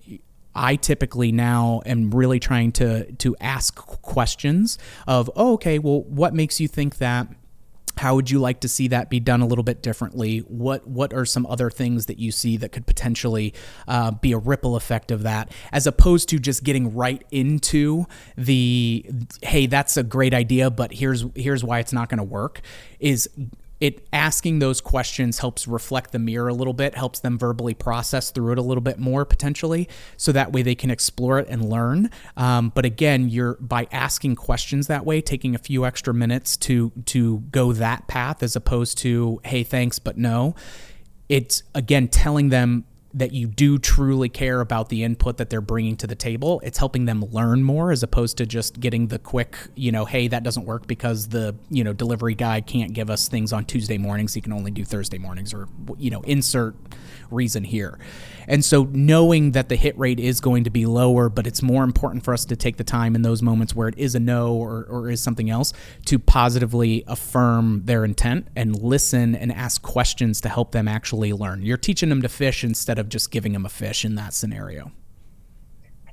I 0.59 0.75
typically 0.75 1.31
now 1.31 1.81
am 1.85 2.09
really 2.09 2.39
trying 2.39 2.71
to 2.73 3.11
to 3.11 3.35
ask 3.39 3.75
questions 3.75 4.79
of, 5.05 5.29
oh, 5.35 5.53
okay, 5.53 5.77
well, 5.77 6.01
what 6.01 6.33
makes 6.33 6.59
you 6.59 6.67
think 6.67 6.97
that? 6.97 7.27
How 7.97 8.15
would 8.15 8.29
you 8.29 8.39
like 8.39 8.59
to 8.61 8.67
see 8.67 8.87
that 8.89 9.09
be 9.09 9.19
done 9.19 9.41
a 9.41 9.47
little 9.47 9.63
bit 9.63 9.81
differently? 9.81 10.39
What 10.39 10.87
what 10.87 11.13
are 11.13 11.25
some 11.25 11.45
other 11.45 11.69
things 11.69 12.05
that 12.07 12.19
you 12.19 12.31
see 12.31 12.57
that 12.57 12.71
could 12.71 12.85
potentially 12.85 13.53
uh, 13.87 14.11
be 14.11 14.31
a 14.31 14.37
ripple 14.37 14.75
effect 14.75 15.11
of 15.11 15.23
that, 15.23 15.51
as 15.71 15.87
opposed 15.87 16.29
to 16.29 16.39
just 16.39 16.63
getting 16.63 16.95
right 16.95 17.23
into 17.31 18.05
the 18.37 19.05
hey, 19.41 19.65
that's 19.65 19.97
a 19.97 20.03
great 20.03 20.33
idea, 20.33 20.69
but 20.69 20.93
here's 20.93 21.25
here's 21.35 21.63
why 21.63 21.79
it's 21.79 21.93
not 21.93 22.09
going 22.09 22.19
to 22.19 22.23
work. 22.23 22.61
Is 22.99 23.29
it 23.79 24.07
asking 24.11 24.59
those 24.59 24.81
questions 24.81 25.39
helps 25.39 25.67
reflect 25.67 26.11
the 26.11 26.19
mirror 26.19 26.47
a 26.47 26.53
little 26.53 26.73
bit 26.73 26.95
helps 26.95 27.19
them 27.19 27.37
verbally 27.37 27.73
process 27.73 28.31
through 28.31 28.51
it 28.53 28.57
a 28.57 28.61
little 28.61 28.81
bit 28.81 28.97
more 28.97 29.25
potentially 29.25 29.87
so 30.17 30.31
that 30.31 30.51
way 30.51 30.61
they 30.61 30.75
can 30.75 30.89
explore 30.89 31.39
it 31.39 31.47
and 31.49 31.69
learn. 31.69 32.09
Um, 32.35 32.71
but 32.73 32.85
again 32.85 33.29
you're 33.29 33.55
by 33.59 33.87
asking 33.91 34.35
questions 34.35 34.87
that 34.87 35.05
way 35.05 35.21
taking 35.21 35.55
a 35.55 35.59
few 35.59 35.85
extra 35.85 36.13
minutes 36.13 36.57
to 36.57 36.91
to 37.05 37.39
go 37.51 37.73
that 37.73 38.07
path 38.07 38.41
as 38.41 38.55
opposed 38.55 38.97
to 38.99 39.39
hey 39.43 39.63
thanks 39.63 39.99
but 39.99 40.17
no 40.17 40.55
it's 41.29 41.63
again 41.75 42.07
telling 42.07 42.49
them 42.49 42.85
that 43.17 43.33
you 43.33 43.47
do 43.47 43.77
truly 43.79 44.29
care 44.29 44.61
about 44.61 44.89
the 44.89 45.03
input 45.03 45.37
that 45.37 45.49
they're 45.49 45.61
bringing 45.61 45.95
to 45.97 46.07
the 46.07 46.15
table. 46.15 46.61
It's 46.63 46.77
helping 46.77 47.05
them 47.05 47.23
learn 47.31 47.63
more 47.63 47.91
as 47.91 48.03
opposed 48.03 48.37
to 48.37 48.45
just 48.45 48.79
getting 48.79 49.07
the 49.07 49.19
quick, 49.19 49.57
you 49.75 49.91
know, 49.91 50.05
hey, 50.05 50.27
that 50.27 50.43
doesn't 50.43 50.65
work 50.65 50.87
because 50.87 51.29
the, 51.29 51.55
you 51.69 51.83
know, 51.83 51.93
delivery 51.93 52.35
guy 52.35 52.61
can't 52.61 52.93
give 52.93 53.09
us 53.09 53.27
things 53.27 53.51
on 53.53 53.65
Tuesday 53.65 53.97
mornings. 53.97 54.33
He 54.33 54.41
can 54.41 54.53
only 54.53 54.71
do 54.71 54.85
Thursday 54.85 55.17
mornings 55.17 55.53
or, 55.53 55.67
you 55.97 56.11
know, 56.11 56.21
insert 56.21 56.75
reason 57.31 57.63
here. 57.63 57.99
And 58.47 58.63
so 58.63 58.87
knowing 58.91 59.51
that 59.51 59.67
the 59.67 59.75
hit 59.75 59.97
rate 59.99 60.19
is 60.19 60.39
going 60.39 60.63
to 60.63 60.69
be 60.69 60.85
lower, 60.85 61.27
but 61.27 61.45
it's 61.45 61.61
more 61.61 61.83
important 61.83 62.23
for 62.23 62.33
us 62.33 62.45
to 62.45 62.55
take 62.55 62.77
the 62.77 62.83
time 62.83 63.13
in 63.13 63.21
those 63.21 63.41
moments 63.41 63.75
where 63.75 63.89
it 63.89 63.97
is 63.97 64.15
a 64.15 64.19
no 64.19 64.53
or, 64.53 64.85
or 64.89 65.09
is 65.09 65.21
something 65.21 65.49
else 65.49 65.73
to 66.05 66.17
positively 66.17 67.03
affirm 67.07 67.81
their 67.83 68.05
intent 68.05 68.47
and 68.55 68.81
listen 68.81 69.35
and 69.35 69.51
ask 69.51 69.81
questions 69.81 70.39
to 70.41 70.49
help 70.49 70.71
them 70.71 70.87
actually 70.87 71.33
learn. 71.33 71.61
You're 71.61 71.77
teaching 71.77 72.07
them 72.07 72.21
to 72.21 72.29
fish 72.29 72.63
instead 72.63 72.99
of 72.99 73.06
just 73.09 73.31
giving 73.31 73.53
them 73.53 73.65
a 73.65 73.69
fish 73.69 74.05
in 74.05 74.15
that 74.15 74.33
scenario. 74.33 74.91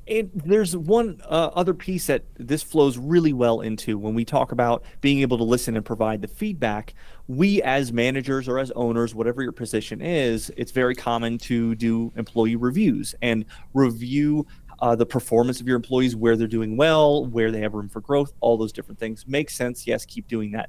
And 0.07 0.31
there's 0.35 0.77
one 0.77 1.21
uh, 1.25 1.51
other 1.55 1.73
piece 1.73 2.09
that 2.09 2.25
this 2.37 2.63
flows 2.63 2.99
really 2.99 3.33
well 3.33 3.63
into 3.63 3.97
when 3.97 4.13
we 4.13 4.25
talk 4.25 4.53
about 4.53 4.85
being 5.01 5.21
able 5.21 5.39
to 5.39 5.45
listen 5.45 5.77
and 5.77 5.85
provide 5.85 6.21
the 6.21 6.29
feedback. 6.29 6.93
We, 7.27 7.63
as 7.63 7.91
managers 7.91 8.47
or 8.47 8.59
as 8.59 8.71
owners, 8.73 9.15
whatever 9.15 9.43
your 9.43 9.53
position 9.53 10.03
is, 10.03 10.53
it's 10.59 10.73
very 10.73 10.95
common 10.95 11.39
to 11.39 11.75
do 11.75 12.13
employee 12.17 12.57
reviews 12.57 13.15
and 13.23 13.47
review 13.73 14.47
uh, 14.81 14.95
the 14.95 15.07
performance 15.07 15.61
of 15.61 15.67
your 15.67 15.77
employees, 15.77 16.15
where 16.15 16.37
they're 16.37 16.47
doing 16.47 16.77
well, 16.77 17.25
where 17.25 17.51
they 17.51 17.61
have 17.61 17.73
room 17.73 17.89
for 17.89 18.01
growth, 18.01 18.35
all 18.41 18.59
those 18.59 18.73
different 18.73 18.99
things. 18.99 19.27
Makes 19.27 19.55
sense. 19.55 19.87
Yes, 19.87 20.05
keep 20.05 20.29
doing 20.29 20.51
that. 20.53 20.69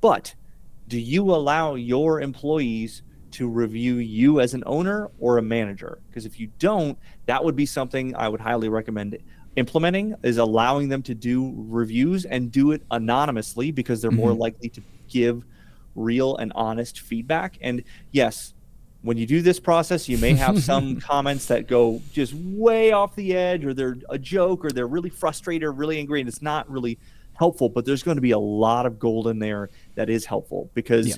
But 0.00 0.34
do 0.88 0.98
you 0.98 1.30
allow 1.30 1.76
your 1.76 2.20
employees 2.20 3.02
to 3.34 3.48
review 3.48 3.96
you 3.96 4.40
as 4.40 4.54
an 4.54 4.62
owner 4.66 5.10
or 5.18 5.38
a 5.38 5.42
manager. 5.42 5.98
Because 6.08 6.26
if 6.26 6.38
you 6.38 6.48
don't, 6.58 6.98
that 7.26 7.42
would 7.42 7.56
be 7.56 7.66
something 7.66 8.14
I 8.14 8.28
would 8.28 8.40
highly 8.40 8.68
recommend 8.68 9.18
implementing 9.56 10.14
is 10.22 10.38
allowing 10.38 10.88
them 10.88 11.02
to 11.02 11.14
do 11.14 11.54
reviews 11.56 12.24
and 12.24 12.50
do 12.50 12.72
it 12.72 12.82
anonymously 12.90 13.70
because 13.70 14.02
they're 14.02 14.10
mm-hmm. 14.10 14.20
more 14.20 14.32
likely 14.32 14.68
to 14.68 14.82
give 15.08 15.44
real 15.94 16.36
and 16.36 16.52
honest 16.54 17.00
feedback. 17.00 17.56
And 17.60 17.84
yes, 18.10 18.54
when 19.02 19.16
you 19.16 19.26
do 19.26 19.42
this 19.42 19.60
process, 19.60 20.08
you 20.08 20.18
may 20.18 20.34
have 20.34 20.62
some 20.62 20.96
comments 21.00 21.46
that 21.46 21.68
go 21.68 22.00
just 22.12 22.34
way 22.34 22.92
off 22.92 23.14
the 23.14 23.36
edge 23.36 23.64
or 23.64 23.74
they're 23.74 23.96
a 24.10 24.18
joke 24.18 24.64
or 24.64 24.70
they're 24.70 24.86
really 24.86 25.10
frustrated 25.10 25.64
or 25.64 25.72
really 25.72 25.98
angry 25.98 26.20
and 26.20 26.28
it's 26.28 26.42
not 26.42 26.68
really 26.70 26.98
helpful, 27.34 27.68
but 27.68 27.84
there's 27.84 28.02
going 28.02 28.16
to 28.16 28.22
be 28.22 28.32
a 28.32 28.38
lot 28.38 28.86
of 28.86 28.98
gold 28.98 29.28
in 29.28 29.38
there 29.38 29.70
that 29.94 30.08
is 30.08 30.24
helpful 30.24 30.70
because 30.74 31.08
yeah 31.08 31.16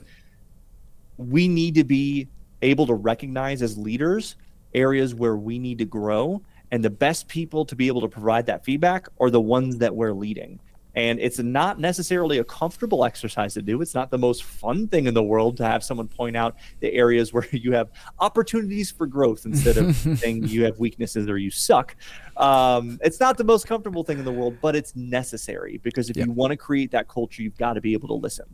we 1.17 1.49
need 1.49 1.75
to 1.75 1.85
be 1.85 2.29
able 2.63 2.87
to 2.87 2.95
recognize 2.95 3.63
as 3.63 3.77
leaders 3.77 4.37
areas 4.75 5.15
where 5.15 5.37
we 5.37 5.59
need 5.59 5.79
to 5.79 5.85
grow. 5.85 6.43
And 6.71 6.85
the 6.85 6.91
best 6.91 7.29
people 7.29 7.65
to 7.67 7.77
be 7.77 7.87
able 7.87 8.01
to 8.01 8.09
provide 8.09 8.47
that 8.47 8.65
feedback 8.65 9.09
are 9.21 9.31
the 9.31 9.41
ones 9.41 9.79
that 9.79 9.95
we're 9.95 10.13
leading 10.13 10.61
and 10.97 11.21
it's 11.21 11.39
not 11.39 11.79
necessarily 11.79 12.39
a 12.39 12.45
comfortable 12.45 13.05
exercise 13.05 13.53
to 13.55 13.63
do. 13.63 13.83
It's 13.83 13.95
not 13.95 14.11
the 14.11 14.17
most 14.17 14.45
fun 14.45 14.89
thing 14.89 15.07
in 15.07 15.13
the 15.13 15.23
world 15.23 15.59
to 15.59 15.65
have 15.65 15.85
someone 15.85 16.09
point 16.09 16.37
out 16.37 16.57
the 16.81 16.93
areas 16.93 17.33
where 17.35 17.47
you 17.53 17.73
have 17.73 17.91
opportunities 18.19 18.91
for 18.91 19.07
growth 19.07 19.45
instead 19.45 19.77
of 19.77 19.95
saying 20.19 20.45
you 20.45 20.65
have 20.65 20.79
weaknesses 20.79 21.29
or 21.29 21.37
you 21.37 21.51
suck. 21.51 21.95
Um, 22.39 22.99
it's 23.03 23.21
not 23.21 23.37
the 23.37 23.45
most 23.45 23.67
comfortable 23.67 24.05
thing 24.05 24.19
in 24.19 24.25
the 24.25 24.33
world, 24.33 24.57
but 24.63 24.75
it's 24.75 24.97
necessary 24.97 25.79
because 25.83 26.09
if 26.09 26.17
you 26.17 26.31
want 26.31 26.51
to 26.51 26.57
create 26.57 26.91
that 26.93 27.09
culture, 27.09 27.43
you've 27.43 27.59
got 27.59 27.75
to 27.75 27.81
be 27.81 27.93
able 27.93 28.09
to 28.09 28.15
listen. 28.15 28.47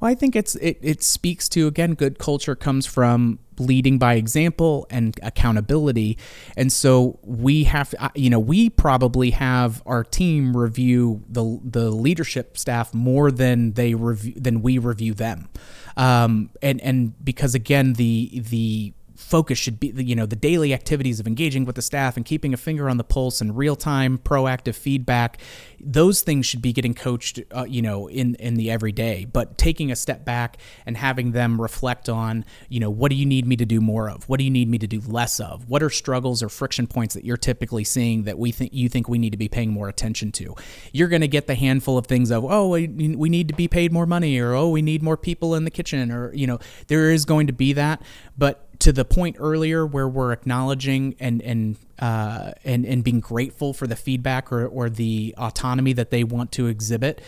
Well, 0.00 0.10
I 0.10 0.14
think 0.14 0.34
it's 0.34 0.54
it, 0.56 0.78
it 0.80 1.02
speaks 1.02 1.48
to 1.50 1.66
again, 1.66 1.94
good 1.94 2.18
culture 2.18 2.56
comes 2.56 2.86
from 2.86 3.38
leading 3.60 3.98
by 3.98 4.14
example 4.14 4.86
and 4.90 5.18
accountability. 5.22 6.18
And 6.56 6.72
so 6.72 7.18
we 7.22 7.64
have, 7.64 7.94
you 8.14 8.30
know, 8.30 8.40
we 8.40 8.70
probably 8.70 9.30
have 9.30 9.82
our 9.86 10.02
team 10.02 10.56
review 10.56 11.22
the 11.28 11.60
the 11.62 11.90
leadership 11.90 12.56
staff 12.56 12.94
more 12.94 13.30
than 13.30 13.72
they 13.72 13.94
review 13.94 14.34
than 14.36 14.62
we 14.62 14.78
review 14.78 15.14
them. 15.14 15.48
Um, 15.96 16.50
and 16.62 16.80
and 16.80 17.24
because 17.24 17.54
again, 17.54 17.94
the 17.94 18.40
the 18.48 18.94
focus 19.20 19.58
should 19.58 19.78
be 19.78 19.92
you 19.96 20.16
know 20.16 20.26
the 20.26 20.36
daily 20.36 20.72
activities 20.72 21.20
of 21.20 21.26
engaging 21.26 21.64
with 21.64 21.76
the 21.76 21.82
staff 21.82 22.16
and 22.16 22.24
keeping 22.24 22.54
a 22.54 22.56
finger 22.56 22.88
on 22.88 22.96
the 22.96 23.04
pulse 23.04 23.40
and 23.40 23.56
real-time 23.56 24.18
proactive 24.18 24.74
feedback 24.74 25.38
those 25.82 26.22
things 26.22 26.46
should 26.46 26.62
be 26.62 26.72
getting 26.72 26.94
coached 26.94 27.40
uh, 27.54 27.64
you 27.64 27.82
know 27.82 28.08
in 28.08 28.34
in 28.36 28.54
the 28.54 28.70
everyday. 28.70 29.24
But 29.24 29.58
taking 29.58 29.90
a 29.90 29.96
step 29.96 30.24
back 30.24 30.58
and 30.86 30.96
having 30.96 31.32
them 31.32 31.60
reflect 31.60 32.08
on 32.08 32.44
you 32.68 32.80
know 32.80 32.90
what 32.90 33.10
do 33.10 33.16
you 33.16 33.26
need 33.26 33.46
me 33.46 33.56
to 33.56 33.64
do 33.64 33.80
more 33.80 34.08
of? 34.08 34.28
What 34.28 34.38
do 34.38 34.44
you 34.44 34.50
need 34.50 34.68
me 34.68 34.78
to 34.78 34.86
do 34.86 35.00
less 35.06 35.40
of? 35.40 35.68
What 35.68 35.82
are 35.82 35.90
struggles 35.90 36.42
or 36.42 36.48
friction 36.48 36.86
points 36.86 37.14
that 37.14 37.24
you're 37.24 37.36
typically 37.36 37.84
seeing 37.84 38.24
that 38.24 38.38
we 38.38 38.52
think 38.52 38.72
you 38.72 38.88
think 38.88 39.08
we 39.08 39.18
need 39.18 39.30
to 39.30 39.38
be 39.38 39.48
paying 39.48 39.70
more 39.70 39.88
attention 39.88 40.32
to? 40.32 40.54
You're 40.92 41.08
going 41.08 41.22
to 41.22 41.28
get 41.28 41.46
the 41.46 41.54
handful 41.54 41.96
of 41.96 42.06
things 42.06 42.30
of 42.30 42.44
oh 42.44 42.68
we, 42.68 42.86
we 42.88 43.28
need 43.28 43.48
to 43.48 43.54
be 43.54 43.68
paid 43.68 43.92
more 43.92 44.06
money 44.06 44.38
or 44.38 44.54
oh 44.54 44.68
we 44.68 44.82
need 44.82 45.02
more 45.02 45.16
people 45.16 45.54
in 45.54 45.64
the 45.64 45.70
kitchen 45.70 46.10
or 46.10 46.32
you 46.34 46.46
know 46.46 46.58
there 46.88 47.10
is 47.10 47.24
going 47.24 47.46
to 47.46 47.52
be 47.52 47.72
that. 47.74 48.02
But 48.36 48.66
to 48.80 48.92
the 48.92 49.04
point 49.04 49.36
earlier 49.38 49.86
where 49.86 50.08
we're 50.08 50.32
acknowledging 50.32 51.14
and 51.20 51.40
and 51.42 51.76
uh, 51.98 52.52
and 52.64 52.84
and 52.84 53.04
being 53.04 53.20
grateful 53.20 53.72
for 53.72 53.86
the 53.86 53.96
feedback 53.96 54.50
or, 54.50 54.66
or 54.66 54.90
the 54.90 55.34
autonomy 55.38 55.92
that 55.92 56.10
they 56.10 56.24
want 56.24 56.50
to 56.52 56.66
exhibit 56.66 57.20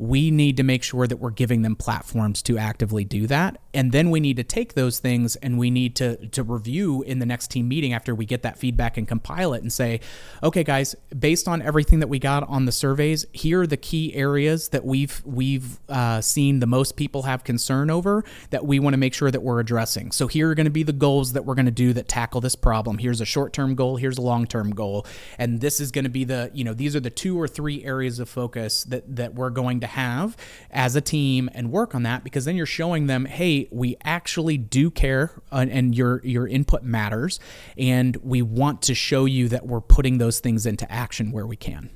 we 0.00 0.30
need 0.30 0.56
to 0.56 0.62
make 0.62 0.82
sure 0.82 1.06
that 1.06 1.18
we're 1.18 1.28
giving 1.28 1.60
them 1.60 1.76
platforms 1.76 2.40
to 2.40 2.56
actively 2.56 3.04
do 3.04 3.26
that. 3.26 3.60
And 3.74 3.92
then 3.92 4.10
we 4.10 4.18
need 4.18 4.38
to 4.38 4.42
take 4.42 4.72
those 4.72 4.98
things 4.98 5.36
and 5.36 5.58
we 5.58 5.70
need 5.70 5.94
to 5.96 6.16
to 6.28 6.42
review 6.42 7.02
in 7.02 7.18
the 7.18 7.26
next 7.26 7.50
team 7.50 7.68
meeting 7.68 7.92
after 7.92 8.14
we 8.14 8.24
get 8.24 8.42
that 8.42 8.56
feedback 8.56 8.96
and 8.96 9.06
compile 9.06 9.52
it 9.52 9.62
and 9.62 9.70
say 9.70 10.00
okay 10.42 10.64
guys 10.64 10.96
based 11.16 11.46
on 11.46 11.60
everything 11.60 12.00
that 12.00 12.08
we 12.08 12.18
got 12.18 12.48
on 12.48 12.64
the 12.64 12.72
surveys 12.72 13.26
here 13.32 13.60
are 13.60 13.66
the 13.66 13.76
key 13.76 14.14
areas 14.14 14.70
that 14.70 14.84
we've 14.84 15.22
we've 15.26 15.78
uh, 15.90 16.20
seen 16.20 16.60
the 16.60 16.66
most 16.66 16.96
people 16.96 17.22
have 17.24 17.44
concern 17.44 17.90
over 17.90 18.24
that 18.50 18.64
we 18.64 18.78
want 18.78 18.94
to 18.94 18.98
make 18.98 19.12
sure 19.12 19.30
that 19.30 19.42
we're 19.42 19.60
addressing. 19.60 20.12
So 20.12 20.26
here 20.26 20.50
are 20.50 20.54
going 20.54 20.64
to 20.64 20.70
be 20.70 20.82
the 20.82 20.94
goals 20.94 21.34
that 21.34 21.44
we're 21.44 21.54
going 21.54 21.66
to 21.66 21.70
do 21.70 21.92
that 21.92 22.08
tackle 22.08 22.40
this 22.40 22.56
problem. 22.56 22.96
Here's 22.98 23.20
a 23.20 23.26
short-term 23.26 23.74
goal 23.74 23.96
here's 23.96 24.18
a 24.18 24.22
long-term 24.22 24.70
goal. 24.70 25.06
And 25.38 25.60
this 25.60 25.78
is 25.78 25.90
going 25.90 26.04
to 26.04 26.10
be 26.10 26.24
the 26.24 26.50
you 26.54 26.64
know 26.64 26.72
these 26.72 26.96
are 26.96 27.00
the 27.00 27.10
two 27.10 27.38
or 27.38 27.46
three 27.46 27.84
areas 27.84 28.18
of 28.18 28.30
focus 28.30 28.84
that 28.84 29.16
that 29.16 29.34
we're 29.34 29.50
going 29.50 29.80
to 29.80 29.89
have 29.90 30.36
as 30.70 30.96
a 30.96 31.00
team 31.00 31.48
and 31.54 31.70
work 31.70 31.94
on 31.94 32.02
that 32.02 32.24
because 32.24 32.44
then 32.44 32.56
you're 32.56 32.66
showing 32.66 33.06
them, 33.06 33.26
hey, 33.26 33.68
we 33.70 33.96
actually 34.04 34.58
do 34.58 34.90
care 34.90 35.42
and, 35.52 35.70
and 35.70 35.94
your 35.94 36.20
your 36.24 36.46
input 36.48 36.82
matters, 36.82 37.38
and 37.76 38.16
we 38.16 38.42
want 38.42 38.82
to 38.82 38.94
show 38.94 39.24
you 39.24 39.48
that 39.48 39.66
we're 39.66 39.80
putting 39.80 40.18
those 40.18 40.40
things 40.40 40.66
into 40.66 40.90
action 40.90 41.30
where 41.32 41.46
we 41.46 41.56
can. 41.56 41.90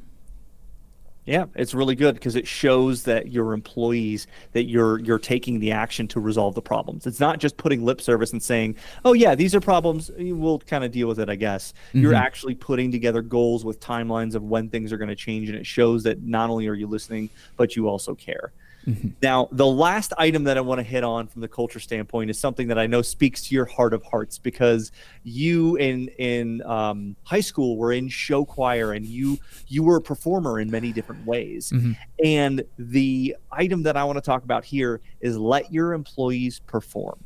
Yeah, 1.26 1.46
it's 1.54 1.72
really 1.72 1.94
good 1.94 2.14
because 2.14 2.36
it 2.36 2.46
shows 2.46 3.04
that 3.04 3.32
your 3.32 3.54
employees 3.54 4.26
that 4.52 4.64
you're 4.64 5.00
you're 5.00 5.18
taking 5.18 5.58
the 5.58 5.72
action 5.72 6.06
to 6.08 6.20
resolve 6.20 6.54
the 6.54 6.60
problems. 6.60 7.06
It's 7.06 7.20
not 7.20 7.38
just 7.38 7.56
putting 7.56 7.82
lip 7.82 8.02
service 8.02 8.32
and 8.32 8.42
saying, 8.42 8.76
"Oh 9.06 9.14
yeah, 9.14 9.34
these 9.34 9.54
are 9.54 9.60
problems. 9.60 10.10
We'll 10.18 10.58
kind 10.58 10.84
of 10.84 10.92
deal 10.92 11.08
with 11.08 11.18
it, 11.18 11.30
I 11.30 11.36
guess." 11.36 11.72
Mm-hmm. 11.88 12.02
You're 12.02 12.14
actually 12.14 12.54
putting 12.54 12.92
together 12.92 13.22
goals 13.22 13.64
with 13.64 13.80
timelines 13.80 14.34
of 14.34 14.42
when 14.42 14.68
things 14.68 14.92
are 14.92 14.98
going 14.98 15.08
to 15.08 15.16
change, 15.16 15.48
and 15.48 15.56
it 15.56 15.64
shows 15.66 16.02
that 16.02 16.22
not 16.22 16.50
only 16.50 16.68
are 16.68 16.74
you 16.74 16.86
listening, 16.86 17.30
but 17.56 17.74
you 17.74 17.88
also 17.88 18.14
care. 18.14 18.52
Mm-hmm. 18.86 19.08
Now, 19.22 19.48
the 19.52 19.66
last 19.66 20.12
item 20.18 20.44
that 20.44 20.56
I 20.56 20.60
want 20.60 20.78
to 20.78 20.82
hit 20.82 21.04
on 21.04 21.26
from 21.26 21.40
the 21.40 21.48
culture 21.48 21.80
standpoint 21.80 22.30
is 22.30 22.38
something 22.38 22.68
that 22.68 22.78
I 22.78 22.86
know 22.86 23.02
speaks 23.02 23.42
to 23.48 23.54
your 23.54 23.64
heart 23.64 23.94
of 23.94 24.02
hearts 24.02 24.38
because 24.38 24.92
you 25.22 25.76
in 25.76 26.08
in 26.18 26.62
um, 26.62 27.16
high 27.24 27.40
school 27.40 27.76
were 27.76 27.92
in 27.92 28.08
show 28.08 28.44
choir 28.44 28.92
and 28.92 29.06
you 29.06 29.38
you 29.68 29.82
were 29.82 29.96
a 29.96 30.02
performer 30.02 30.60
in 30.60 30.70
many 30.70 30.92
different 30.92 31.24
ways. 31.26 31.70
Mm-hmm. 31.70 31.92
And 32.24 32.64
the 32.78 33.36
item 33.50 33.82
that 33.84 33.96
I 33.96 34.04
want 34.04 34.16
to 34.16 34.22
talk 34.22 34.44
about 34.44 34.64
here 34.64 35.00
is 35.20 35.36
let 35.36 35.72
your 35.72 35.92
employees 35.92 36.60
perform. 36.60 37.22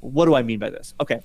What 0.00 0.26
do 0.26 0.34
I 0.34 0.42
mean 0.42 0.58
by 0.58 0.70
this? 0.70 0.94
Okay, 1.00 1.20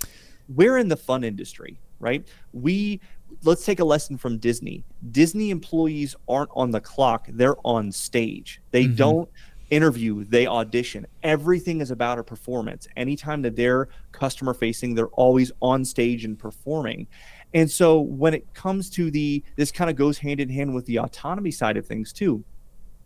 we're 0.50 0.78
in 0.78 0.88
the 0.88 0.98
fun 0.98 1.24
industry, 1.24 1.78
right? 2.00 2.28
We 2.54 3.02
let's 3.44 3.65
take 3.65 3.80
a 3.80 3.86
lesson 3.86 4.17
from 4.17 4.38
Disney. 4.38 4.84
Disney 5.12 5.50
employees 5.50 6.15
aren't 6.28 6.50
on 6.54 6.72
the 6.72 6.82
clock, 6.82 7.28
they're 7.30 7.56
on 7.65 7.91
stage. 7.91 8.62
They 8.72 8.86
mm-hmm. 8.86 8.96
don't 8.96 9.30
interview, 9.72 10.26
they 10.26 10.46
audition. 10.46 11.08
Everything 11.24 11.82
is 11.82 11.90
about 11.90 12.20
a 12.20 12.24
performance. 12.24 12.88
Anytime 12.96 13.42
that 13.42 13.56
they're 13.56 13.88
customer 14.12 14.54
facing, 14.54 14.94
they're 14.94 15.08
always 15.08 15.52
on 15.62 15.84
stage 15.84 16.26
and 16.26 16.38
performing. 16.38 17.08
And 17.54 17.70
so 17.70 18.00
when 18.00 18.34
it 18.34 18.54
comes 18.54 18.90
to 18.92 19.10
the, 19.10 19.44
this 19.56 19.72
kind 19.72 19.90
of 19.90 19.96
goes 19.96 20.20
hand 20.20 20.40
in 20.40 20.50
hand 20.50 20.76
with 20.76 20.86
the 20.86 21.00
autonomy 21.00 21.52
side 21.52 21.78
of 21.78 21.88
things 21.88 22.14
too. 22.14 22.44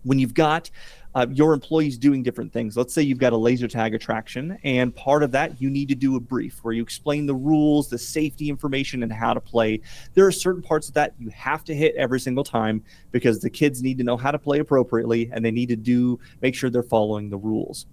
When 0.05 0.19
you've 0.19 0.33
got 0.33 0.69
uh, 1.15 1.25
your 1.31 1.53
employees 1.53 1.97
doing 1.97 2.21
different 2.21 2.51
things. 2.51 2.75
Let's 2.75 2.93
say 2.93 3.01
you've 3.01 3.19
got 3.19 3.31
a 3.31 3.37
laser 3.37 3.69
tag 3.69 3.95
attraction, 3.95 4.59
and 4.65 4.93
part 4.93 5.23
of 5.23 5.31
that 5.31 5.59
you 5.61 5.69
need 5.69 5.87
to 5.87 5.95
do 5.95 6.17
a 6.17 6.19
brief 6.19 6.59
where 6.61 6.73
you 6.73 6.83
explain 6.83 7.25
the 7.25 7.33
rules, 7.33 7.87
the 7.87 7.97
safety 7.97 8.49
information, 8.49 9.01
and 9.01 9.11
how 9.11 9.33
to 9.33 9.39
play. 9.39 9.79
There 10.13 10.27
are 10.27 10.31
certain 10.31 10.61
parts 10.61 10.89
of 10.89 10.93
that 10.95 11.13
you 11.17 11.29
have 11.29 11.63
to 11.65 11.75
hit 11.75 11.95
every 11.95 12.19
single 12.19 12.43
time 12.43 12.83
because 13.11 13.39
the 13.39 13.49
kids 13.49 13.81
need 13.81 13.97
to 13.97 14.03
know 14.03 14.17
how 14.17 14.31
to 14.31 14.37
play 14.37 14.59
appropriately 14.59 15.29
and 15.31 15.43
they 15.43 15.51
need 15.51 15.69
to 15.69 15.77
do 15.77 16.19
make 16.41 16.53
sure 16.53 16.69
they're 16.69 16.83
following 16.83 17.29
the 17.29 17.37
rules. 17.37 17.85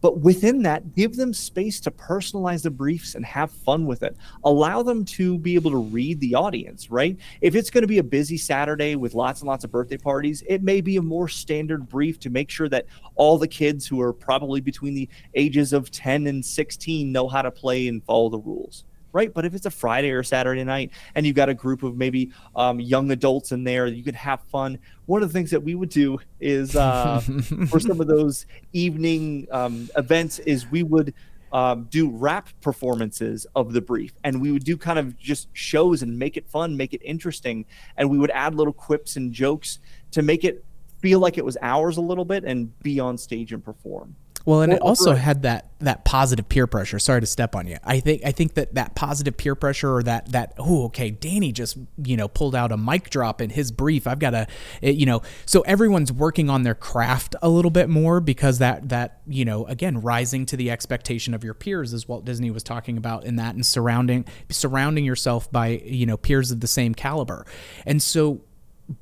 But 0.00 0.20
within 0.20 0.62
that, 0.62 0.94
give 0.94 1.16
them 1.16 1.34
space 1.34 1.80
to 1.80 1.90
personalize 1.90 2.62
the 2.62 2.70
briefs 2.70 3.14
and 3.14 3.24
have 3.24 3.50
fun 3.50 3.86
with 3.86 4.02
it. 4.02 4.16
Allow 4.44 4.82
them 4.82 5.04
to 5.06 5.38
be 5.38 5.54
able 5.54 5.70
to 5.72 5.78
read 5.78 6.20
the 6.20 6.34
audience, 6.34 6.90
right? 6.90 7.16
If 7.40 7.54
it's 7.54 7.70
going 7.70 7.82
to 7.82 7.88
be 7.88 7.98
a 7.98 8.04
busy 8.04 8.36
Saturday 8.36 8.96
with 8.96 9.14
lots 9.14 9.40
and 9.40 9.48
lots 9.48 9.64
of 9.64 9.70
birthday 9.70 9.98
parties, 9.98 10.42
it 10.48 10.62
may 10.62 10.80
be 10.80 10.96
a 10.96 11.02
more 11.02 11.28
standard 11.28 11.88
brief 11.88 12.18
to 12.20 12.30
make 12.30 12.50
sure 12.50 12.68
that 12.70 12.86
all 13.14 13.38
the 13.38 13.48
kids 13.48 13.86
who 13.86 14.00
are 14.00 14.12
probably 14.12 14.60
between 14.60 14.94
the 14.94 15.08
ages 15.34 15.72
of 15.72 15.90
10 15.90 16.26
and 16.26 16.44
16 16.44 17.12
know 17.12 17.28
how 17.28 17.42
to 17.42 17.50
play 17.50 17.88
and 17.88 18.02
follow 18.04 18.28
the 18.28 18.38
rules 18.38 18.84
right? 19.12 19.32
But 19.32 19.44
if 19.44 19.54
it's 19.54 19.66
a 19.66 19.70
Friday 19.70 20.10
or 20.10 20.22
Saturday 20.22 20.64
night 20.64 20.90
and 21.14 21.26
you've 21.26 21.36
got 21.36 21.48
a 21.48 21.54
group 21.54 21.82
of 21.82 21.96
maybe 21.96 22.32
um, 22.56 22.80
young 22.80 23.10
adults 23.10 23.52
in 23.52 23.64
there, 23.64 23.86
you 23.86 24.02
could 24.02 24.14
have 24.14 24.40
fun. 24.44 24.78
One 25.06 25.22
of 25.22 25.28
the 25.28 25.32
things 25.32 25.50
that 25.50 25.62
we 25.62 25.74
would 25.74 25.88
do 25.88 26.18
is 26.40 26.76
uh, 26.76 27.20
for 27.68 27.80
some 27.80 28.00
of 28.00 28.06
those 28.06 28.46
evening 28.72 29.46
um, 29.50 29.88
events 29.96 30.38
is 30.40 30.70
we 30.70 30.82
would 30.82 31.14
um, 31.52 31.84
do 31.90 32.08
rap 32.08 32.48
performances 32.60 33.46
of 33.56 33.72
the 33.72 33.80
brief 33.80 34.12
and 34.22 34.40
we 34.40 34.52
would 34.52 34.64
do 34.64 34.76
kind 34.76 34.98
of 34.98 35.18
just 35.18 35.48
shows 35.52 36.02
and 36.02 36.16
make 36.16 36.36
it 36.36 36.48
fun, 36.48 36.76
make 36.76 36.94
it 36.94 37.02
interesting. 37.04 37.64
And 37.96 38.08
we 38.08 38.18
would 38.18 38.30
add 38.30 38.54
little 38.54 38.72
quips 38.72 39.16
and 39.16 39.32
jokes 39.32 39.80
to 40.12 40.22
make 40.22 40.44
it 40.44 40.64
feel 41.00 41.18
like 41.18 41.38
it 41.38 41.44
was 41.44 41.56
ours 41.62 41.96
a 41.96 42.00
little 42.00 42.24
bit 42.24 42.44
and 42.44 42.78
be 42.80 43.00
on 43.00 43.16
stage 43.18 43.52
and 43.52 43.64
perform. 43.64 44.14
Well, 44.44 44.62
and 44.62 44.72
it 44.72 44.80
also 44.80 45.14
had 45.14 45.42
that 45.42 45.66
that 45.80 46.04
positive 46.04 46.48
peer 46.48 46.66
pressure. 46.66 46.98
Sorry 46.98 47.20
to 47.20 47.26
step 47.26 47.54
on 47.54 47.66
you. 47.66 47.76
I 47.84 48.00
think 48.00 48.22
I 48.24 48.32
think 48.32 48.54
that 48.54 48.74
that 48.74 48.94
positive 48.94 49.36
peer 49.36 49.54
pressure 49.54 49.94
or 49.94 50.02
that 50.02 50.32
that 50.32 50.54
oh 50.58 50.84
okay, 50.86 51.10
Danny 51.10 51.52
just 51.52 51.76
you 52.02 52.16
know 52.16 52.26
pulled 52.26 52.54
out 52.54 52.72
a 52.72 52.76
mic 52.76 53.10
drop 53.10 53.40
in 53.40 53.50
his 53.50 53.70
brief. 53.70 54.06
I've 54.06 54.18
got 54.18 54.30
to 54.30 54.46
you 54.80 55.06
know 55.06 55.22
so 55.44 55.60
everyone's 55.62 56.12
working 56.12 56.48
on 56.48 56.62
their 56.62 56.74
craft 56.74 57.36
a 57.42 57.48
little 57.48 57.70
bit 57.70 57.88
more 57.88 58.20
because 58.20 58.58
that 58.58 58.88
that 58.88 59.20
you 59.26 59.44
know 59.44 59.66
again 59.66 60.00
rising 60.00 60.46
to 60.46 60.56
the 60.56 60.70
expectation 60.70 61.34
of 61.34 61.44
your 61.44 61.54
peers 61.54 61.92
is 61.92 62.08
Walt 62.08 62.24
Disney 62.24 62.50
was 62.50 62.62
talking 62.62 62.96
about 62.96 63.24
in 63.24 63.36
that 63.36 63.54
and 63.54 63.64
surrounding 63.64 64.24
surrounding 64.48 65.04
yourself 65.04 65.50
by 65.52 65.68
you 65.84 66.06
know 66.06 66.16
peers 66.16 66.50
of 66.50 66.60
the 66.60 66.66
same 66.66 66.94
caliber. 66.94 67.44
And 67.84 68.02
so 68.02 68.40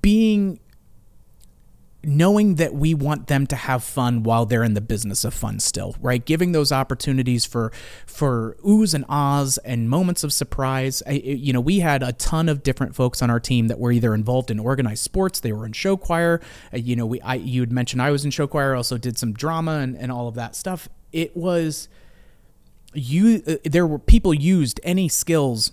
being 0.02 0.60
knowing 2.08 2.54
that 2.54 2.74
we 2.74 2.94
want 2.94 3.26
them 3.26 3.46
to 3.46 3.56
have 3.56 3.84
fun 3.84 4.22
while 4.22 4.46
they're 4.46 4.64
in 4.64 4.74
the 4.74 4.80
business 4.80 5.24
of 5.24 5.34
fun 5.34 5.60
still 5.60 5.94
right? 6.00 6.24
Giving 6.24 6.52
those 6.52 6.72
opportunities 6.72 7.44
for 7.44 7.72
for 8.06 8.56
oohs 8.66 8.94
and 8.94 9.04
ahs 9.08 9.58
and 9.58 9.88
moments 9.88 10.24
of 10.24 10.32
surprise. 10.32 11.02
I, 11.06 11.12
you 11.12 11.52
know 11.52 11.60
we 11.60 11.80
had 11.80 12.02
a 12.02 12.12
ton 12.12 12.48
of 12.48 12.62
different 12.62 12.94
folks 12.94 13.22
on 13.22 13.30
our 13.30 13.40
team 13.40 13.68
that 13.68 13.78
were 13.78 13.92
either 13.92 14.14
involved 14.14 14.50
in 14.50 14.58
organized 14.58 15.02
sports 15.02 15.40
they 15.40 15.52
were 15.52 15.66
in 15.66 15.72
show 15.72 15.96
choir. 15.96 16.40
Uh, 16.72 16.78
you 16.78 16.96
know 16.96 17.06
we 17.06 17.20
I 17.20 17.34
you 17.34 17.60
had 17.60 17.72
mentioned 17.72 18.00
I 18.02 18.10
was 18.10 18.24
in 18.24 18.30
show 18.30 18.46
choir 18.46 18.74
also 18.74 18.98
did 18.98 19.18
some 19.18 19.32
drama 19.32 19.78
and, 19.78 19.96
and 19.96 20.10
all 20.10 20.28
of 20.28 20.34
that 20.34 20.56
stuff. 20.56 20.88
It 21.12 21.36
was 21.36 21.88
you 22.94 23.42
uh, 23.46 23.56
there 23.64 23.86
were 23.86 23.98
people 23.98 24.32
used 24.32 24.80
any 24.82 25.08
skills 25.08 25.72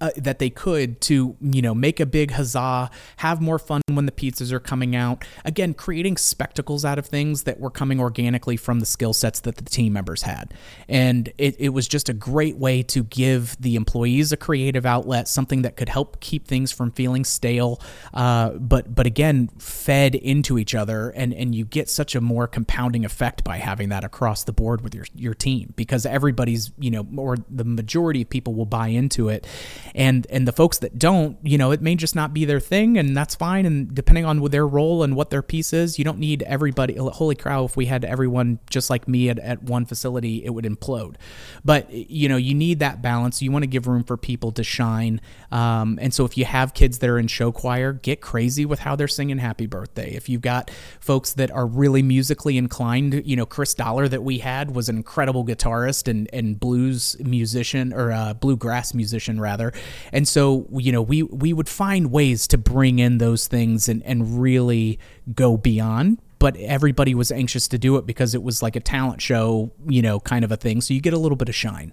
uh, 0.00 0.10
that 0.16 0.38
they 0.38 0.50
could 0.50 1.00
to 1.02 1.36
you 1.40 1.62
know 1.62 1.74
make 1.74 2.00
a 2.00 2.06
big 2.06 2.32
huzzah 2.32 2.90
have 3.18 3.40
more 3.40 3.58
fun 3.58 3.82
when 3.88 4.06
the 4.06 4.12
pizzas 4.12 4.52
are 4.52 4.60
coming 4.60 4.96
out. 4.96 5.24
Again 5.44 5.74
creating 5.74 6.16
spectacles 6.16 6.84
out 6.84 6.98
of 6.98 7.06
things 7.06 7.44
that 7.44 7.60
were 7.60 7.70
coming 7.70 8.00
organically 8.00 8.56
from 8.56 8.80
the 8.80 8.86
skill 8.86 9.12
sets 9.12 9.40
that 9.40 9.56
the 9.56 9.64
team 9.64 9.92
members 9.92 10.22
had. 10.22 10.54
And 10.88 11.32
it, 11.38 11.56
it 11.58 11.70
was 11.70 11.88
just 11.88 12.08
a 12.08 12.12
great 12.12 12.56
way 12.56 12.82
to 12.84 13.04
give 13.04 13.56
the 13.60 13.76
employees 13.76 14.32
a 14.32 14.36
creative 14.36 14.86
outlet 14.86 15.28
something 15.28 15.62
that 15.62 15.76
could 15.76 15.88
help 15.88 16.20
keep 16.20 16.46
things 16.46 16.72
from 16.72 16.90
feeling 16.90 17.24
stale 17.24 17.80
uh, 18.14 18.50
but 18.50 18.94
but 18.94 19.06
again 19.06 19.48
fed 19.58 20.14
into 20.14 20.58
each 20.58 20.74
other. 20.74 21.10
And 21.10 21.32
and 21.34 21.54
you 21.54 21.64
get 21.64 21.88
such 21.88 22.14
a 22.14 22.20
more 22.20 22.46
compounding 22.46 23.04
effect 23.04 23.44
by 23.44 23.58
having 23.58 23.88
that 23.90 24.04
across 24.04 24.44
the 24.44 24.52
board 24.52 24.82
with 24.82 24.94
your 24.94 25.06
your 25.14 25.34
team 25.34 25.72
because 25.76 26.06
everybody's 26.06 26.72
you 26.78 26.90
know 26.90 27.06
or 27.16 27.36
the 27.48 27.64
majority 27.64 28.22
of 28.22 28.30
people 28.30 28.54
will 28.54 28.66
buy 28.66 28.88
into 28.88 29.28
it 29.28 29.46
and 29.94 30.26
and 30.30 30.46
the 30.46 30.52
folks 30.52 30.78
that 30.78 30.98
don't 30.98 31.36
you 31.42 31.58
know 31.58 31.70
it 31.70 31.80
may 31.80 31.94
just 31.94 32.14
not 32.14 32.32
be 32.32 32.44
their 32.44 32.60
thing 32.60 32.98
and 32.98 33.16
that's 33.16 33.34
fine. 33.34 33.66
And 33.66 33.94
depending 33.94 34.24
on 34.24 34.42
their 34.50 34.66
role 34.66 35.02
and 35.02 35.16
what 35.16 35.30
their 35.30 35.42
piece 35.42 35.72
is 35.72 35.98
you 35.98 36.04
don't 36.04 36.18
need 36.18 36.42
everybody 36.42 36.96
holy 36.96 37.34
cow 37.34 37.64
if 37.64 37.76
we 37.76 37.86
had 37.86 38.04
everyone 38.04 38.58
just 38.68 38.90
like 38.90 39.06
me 39.06 39.28
at, 39.28 39.38
at 39.38 39.62
one 39.62 39.86
facility 39.86 40.44
it 40.44 40.50
would 40.50 40.64
implode. 40.64 41.16
But 41.64 41.90
you 41.92 42.28
know 42.28 42.36
you 42.36 42.54
need 42.54 42.78
that 42.80 43.02
balance. 43.02 43.42
You 43.42 43.50
want 43.52 43.62
to 43.62 43.68
give 43.68 43.86
room 43.86 44.04
for 44.04 44.16
people 44.16 44.52
to 44.52 44.64
shine. 44.64 45.20
Um, 45.50 45.98
and 46.00 46.12
so 46.12 46.24
if 46.24 46.36
you 46.36 46.44
have 46.44 46.74
kids 46.74 46.98
that 46.98 47.10
are 47.10 47.18
in 47.18 47.26
show 47.26 47.52
choir 47.52 47.92
get 47.92 48.20
crazy 48.20 48.64
with 48.64 48.80
how 48.80 48.96
they're 48.96 49.08
singing 49.08 49.38
happy 49.38 49.66
birthday. 49.66 50.12
If 50.12 50.28
you've 50.28 50.42
got 50.42 50.70
folks 51.00 51.34
that 51.34 51.50
are 51.50 51.66
really 51.66 52.02
musically 52.02 52.56
inclined 52.56 53.22
you 53.24 53.36
know 53.36 53.46
chris 53.46 53.74
dollar 53.74 54.08
that 54.08 54.22
we 54.22 54.38
had 54.38 54.74
was 54.74 54.88
an 54.88 54.96
incredible 54.96 55.44
guitarist 55.44 56.08
and, 56.08 56.28
and 56.32 56.58
blues 56.58 57.16
musician 57.20 57.92
or 57.92 58.12
uh, 58.12 58.34
bluegrass 58.34 58.94
musician 58.94 59.40
rather 59.40 59.69
and 60.12 60.26
so, 60.26 60.66
you 60.72 60.92
know, 60.92 61.02
we 61.02 61.22
we 61.22 61.52
would 61.52 61.68
find 61.68 62.10
ways 62.10 62.46
to 62.48 62.58
bring 62.58 62.98
in 62.98 63.18
those 63.18 63.46
things 63.46 63.88
and 63.88 64.02
and 64.04 64.40
really 64.40 64.98
go 65.34 65.56
beyond 65.56 66.18
but 66.40 66.56
everybody 66.56 67.14
was 67.14 67.30
anxious 67.30 67.68
to 67.68 67.78
do 67.78 67.96
it 67.96 68.06
because 68.06 68.34
it 68.34 68.42
was 68.42 68.62
like 68.62 68.74
a 68.74 68.80
talent 68.80 69.20
show, 69.20 69.70
you 69.86 70.00
know, 70.02 70.18
kind 70.18 70.42
of 70.42 70.50
a 70.50 70.56
thing. 70.56 70.80
So 70.80 70.94
you 70.94 71.00
get 71.00 71.12
a 71.12 71.18
little 71.18 71.36
bit 71.36 71.50
of 71.50 71.54
shine. 71.54 71.92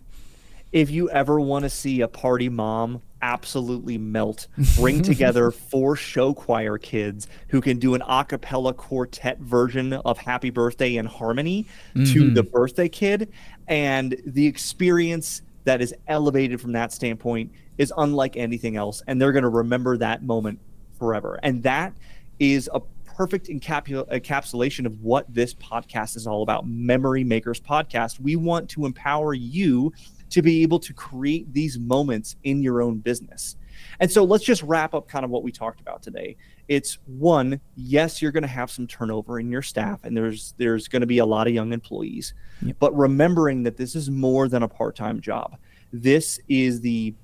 If 0.72 0.90
you 0.90 1.10
ever 1.10 1.40
want 1.40 1.64
to 1.64 1.70
see 1.70 2.02
a 2.02 2.08
party 2.08 2.48
mom 2.50 3.02
absolutely 3.22 3.98
melt, 3.98 4.48
bring 4.76 5.02
together 5.02 5.52
four 5.52 5.98
show 5.98 6.34
choir 6.34 6.78
kids 6.78 7.28
who 7.50 7.60
can 7.60 7.78
do 7.78 7.94
an 7.94 8.02
a 8.08 8.24
cappella 8.24 8.74
quartet 8.74 9.40
version 9.40 9.94
of 9.94 10.18
Happy 10.18 10.50
Birthday 10.50 10.96
in 10.96 11.06
harmony 11.06 11.66
mm-hmm. 11.94 12.14
to 12.14 12.30
the 12.32 12.44
birthday 12.44 12.88
kid. 12.88 13.32
And 13.68 14.16
the 14.26 14.48
experience 14.48 15.42
that 15.66 15.82
is 15.82 15.94
elevated 16.08 16.62
from 16.62 16.72
that 16.72 16.94
standpoint 16.94 17.52
is 17.78 17.94
unlike 17.98 18.38
anything 18.38 18.76
else. 18.76 19.04
And 19.08 19.22
they're 19.22 19.32
going 19.32 19.44
to 19.44 19.50
remember 19.50 19.98
that 19.98 20.24
moment 20.24 20.60
forever. 20.98 21.40
And 21.44 21.64
that 21.64 21.94
is 22.40 22.70
a 22.74 22.82
perfect 23.06 23.48
encapsulation 23.48 24.86
of 24.86 25.02
what 25.02 25.26
this 25.34 25.54
podcast 25.56 26.16
is 26.16 26.28
all 26.28 26.44
about 26.44 26.68
Memory 26.68 27.24
Makers 27.24 27.60
Podcast. 27.60 28.20
We 28.20 28.36
want 28.36 28.70
to 28.70 28.86
empower 28.86 29.34
you 29.34 29.92
to 30.30 30.42
be 30.42 30.62
able 30.62 30.80
to 30.80 30.94
create 30.94 31.52
these 31.54 31.80
moments 31.80 32.36
in 32.44 32.62
your 32.62 32.82
own 32.82 33.00
business. 33.00 33.56
And 34.00 34.12
so 34.12 34.24
let's 34.24 34.44
just 34.44 34.62
wrap 34.64 34.94
up 34.94 35.08
kind 35.08 35.24
of 35.24 35.32
what 35.32 35.44
we 35.44 35.52
talked 35.52 35.82
about 35.82 36.02
today. 36.04 36.36
It's 36.68 37.00
one, 37.06 37.60
yes, 37.76 38.22
you're 38.22 38.32
going 38.32 38.44
to 38.44 38.48
have 38.48 38.70
some 38.70 38.88
turnover 38.88 39.40
in 39.40 39.50
your 39.50 39.62
staff 39.62 40.04
and 40.04 40.16
there's 40.16 40.54
there's 40.58 40.88
going 40.88 41.02
to 41.02 41.08
be 41.08 41.20
a 41.20 41.26
lot 41.26 41.48
of 41.48 41.54
young 41.54 41.74
employees. 41.74 42.34
Yep. 42.62 42.76
But 42.80 42.96
remembering 42.98 43.64
that 43.64 43.78
this 43.78 43.96
is 43.96 44.10
more 44.10 44.48
than 44.48 44.64
a 44.64 44.68
part-time 44.68 45.22
job. 45.22 45.58
This 45.94 46.40
is 46.50 46.82
the 46.82 47.16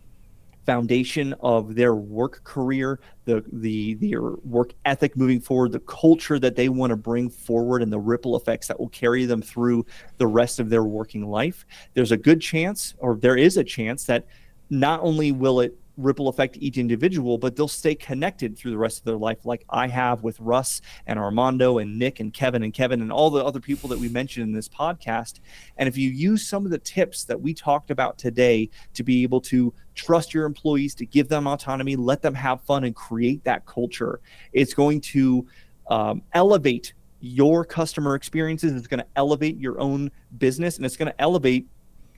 foundation 0.65 1.33
of 1.41 1.75
their 1.75 1.95
work 1.95 2.43
career, 2.43 2.99
the 3.25 3.43
the 3.51 3.95
their 3.95 4.21
work 4.21 4.73
ethic 4.85 5.15
moving 5.17 5.39
forward, 5.39 5.71
the 5.71 5.79
culture 5.79 6.39
that 6.39 6.55
they 6.55 6.69
want 6.69 6.91
to 6.91 6.95
bring 6.95 7.29
forward, 7.29 7.81
and 7.81 7.91
the 7.91 7.99
ripple 7.99 8.35
effects 8.35 8.67
that 8.67 8.79
will 8.79 8.89
carry 8.89 9.25
them 9.25 9.41
through 9.41 9.85
the 10.17 10.27
rest 10.27 10.59
of 10.59 10.69
their 10.69 10.83
working 10.83 11.27
life. 11.27 11.65
There's 11.93 12.11
a 12.11 12.17
good 12.17 12.41
chance, 12.41 12.93
or 12.99 13.15
there 13.15 13.37
is 13.37 13.57
a 13.57 13.63
chance 13.63 14.05
that 14.05 14.25
not 14.69 15.01
only 15.01 15.31
will 15.31 15.59
it 15.59 15.77
ripple 15.97 16.27
affect 16.27 16.57
each 16.57 16.77
individual, 16.77 17.37
but 17.37 17.55
they'll 17.55 17.67
stay 17.67 17.95
connected 17.95 18.57
through 18.57 18.71
the 18.71 18.77
rest 18.77 18.99
of 18.99 19.05
their 19.05 19.17
life, 19.17 19.45
like 19.45 19.63
I 19.69 19.87
have 19.87 20.23
with 20.23 20.39
Russ 20.39 20.81
and 21.05 21.19
Armando 21.19 21.77
and 21.77 21.97
Nick 21.99 22.19
and 22.19 22.33
Kevin 22.33 22.63
and 22.63 22.73
Kevin 22.73 23.01
and 23.01 23.11
all 23.11 23.29
the 23.29 23.43
other 23.43 23.59
people 23.59 23.89
that 23.89 23.99
we 23.99 24.09
mentioned 24.09 24.47
in 24.47 24.53
this 24.53 24.69
podcast. 24.69 25.39
And 25.77 25.87
if 25.87 25.97
you 25.97 26.09
use 26.09 26.47
some 26.47 26.65
of 26.65 26.71
the 26.71 26.79
tips 26.79 27.25
that 27.25 27.39
we 27.39 27.53
talked 27.53 27.91
about 27.91 28.17
today 28.17 28.69
to 28.93 29.03
be 29.03 29.23
able 29.23 29.41
to 29.41 29.73
trust 29.95 30.33
your 30.33 30.45
employees, 30.45 30.95
to 30.95 31.05
give 31.05 31.27
them 31.27 31.47
autonomy, 31.47 31.95
let 31.95 32.21
them 32.21 32.33
have 32.33 32.61
fun, 32.61 32.83
and 32.83 32.95
create 32.95 33.43
that 33.43 33.65
culture, 33.65 34.19
it's 34.51 34.73
going 34.73 35.01
to 35.01 35.45
um, 35.89 36.21
elevate 36.33 36.93
your 37.19 37.63
customer 37.63 38.15
experiences. 38.15 38.73
It's 38.73 38.87
going 38.87 38.99
to 38.99 39.07
elevate 39.15 39.57
your 39.57 39.79
own 39.79 40.11
business 40.37 40.77
and 40.77 40.85
it's 40.85 40.97
going 40.97 41.11
to 41.11 41.21
elevate 41.21 41.67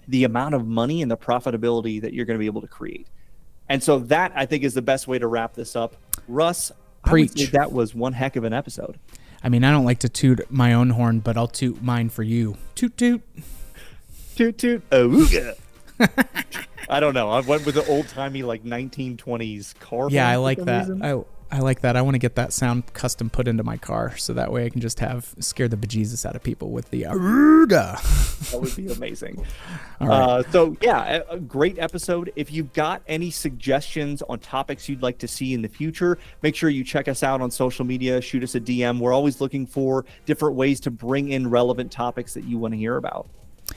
the 0.08 0.24
amount 0.24 0.56
of 0.56 0.66
money 0.66 1.02
and 1.02 1.12
the 1.12 1.18
profitability 1.18 2.02
that 2.02 2.14
you're 2.14 2.26
going 2.26 2.38
to 2.38 2.40
be 2.40 2.46
able 2.46 2.62
to 2.62 2.68
create. 2.68 3.08
And 3.70 3.82
so 3.84 4.00
that 4.00 4.32
I 4.36 4.46
think 4.46 4.64
is 4.64 4.74
the 4.74 4.82
best 4.82 5.08
way 5.08 5.20
to 5.20 5.28
wrap 5.28 5.54
this 5.54 5.76
up. 5.76 5.96
Russ, 6.28 6.72
Preach. 7.04 7.52
that 7.52 7.72
was 7.72 7.94
one 7.96 8.14
heck 8.14 8.36
of 8.36 8.44
an 8.44 8.54
episode. 8.54 9.00
I 9.44 9.50
mean, 9.50 9.64
I 9.64 9.72
don't 9.72 9.86
like 9.86 10.00
to 10.00 10.10
toot 10.10 10.50
my 10.50 10.74
own 10.74 10.92
horn, 10.92 11.20
but 11.20 11.38
I'll 11.38 11.48
toot 11.48 11.82
mine 11.82 12.10
for 12.10 12.24
you. 12.24 12.58
Toot 12.74 12.98
toot. 12.98 13.22
Toot 14.36 14.58
toot. 14.58 14.90
Ooga. 14.90 15.56
I 16.90 17.00
don't 17.00 17.14
know. 17.14 17.30
I 17.30 17.40
went 17.42 17.66
with 17.66 17.76
the 17.76 17.86
old 17.88 18.08
timey 18.08 18.44
like 18.44 18.64
1920s 18.64 19.78
car. 19.80 20.10
Yeah, 20.10 20.30
I 20.30 20.36
like 20.38 20.64
that. 20.66 20.90
I 21.02 21.24
I 21.52 21.60
like 21.60 21.82
that. 21.82 21.96
I 21.96 22.02
want 22.02 22.16
to 22.16 22.20
get 22.20 22.36
that 22.36 22.54
sound 22.54 22.92
custom 22.94 23.30
put 23.30 23.48
into 23.48 23.64
my 23.64 23.78
car, 23.78 24.18
so 24.18 24.34
that 24.34 24.52
way 24.52 24.66
I 24.66 24.70
can 24.70 24.82
just 24.82 25.00
have 25.00 25.34
scare 25.40 25.68
the 25.68 25.78
bejesus 25.78 26.26
out 26.26 26.36
of 26.36 26.44
people 26.44 26.72
with 26.72 26.90
the 26.90 27.04
Aruda. 27.04 28.02
that 28.52 28.60
would 28.60 28.76
be 28.76 28.92
amazing. 28.92 29.46
uh, 30.02 30.44
so 30.52 30.76
yeah, 30.82 31.22
a, 31.30 31.36
a, 31.36 31.40
great 31.40 31.78
episode. 31.78 32.34
If 32.36 32.52
you've 32.52 32.74
got 32.74 33.04
any 33.08 33.30
suggestions 33.30 34.22
on 34.24 34.40
topics 34.40 34.90
you'd 34.90 35.04
like 35.04 35.20
to 35.20 35.28
see 35.28 35.54
in 35.54 35.62
the 35.62 35.70
future, 35.70 36.18
make 36.42 36.56
sure 36.56 36.70
you 36.70 36.84
check 36.84 37.08
us 37.08 37.22
out 37.22 37.42
on 37.42 37.52
social 37.52 37.86
media. 37.86 38.22
Shoot 38.22 38.44
us 38.44 38.56
a 38.56 38.60
DM. 38.60 39.00
We're 39.00 39.14
always 39.14 39.40
looking 39.40 39.68
for 39.68 40.04
different 40.26 40.56
ways 40.56 40.80
to 40.82 40.92
bring 40.92 41.30
in 41.30 41.50
relevant 41.50 41.92
topics 41.92 42.34
that 42.34 42.44
you 42.44 42.58
want 42.58 42.74
to 42.74 42.78
hear 42.78 42.98
about 42.98 43.28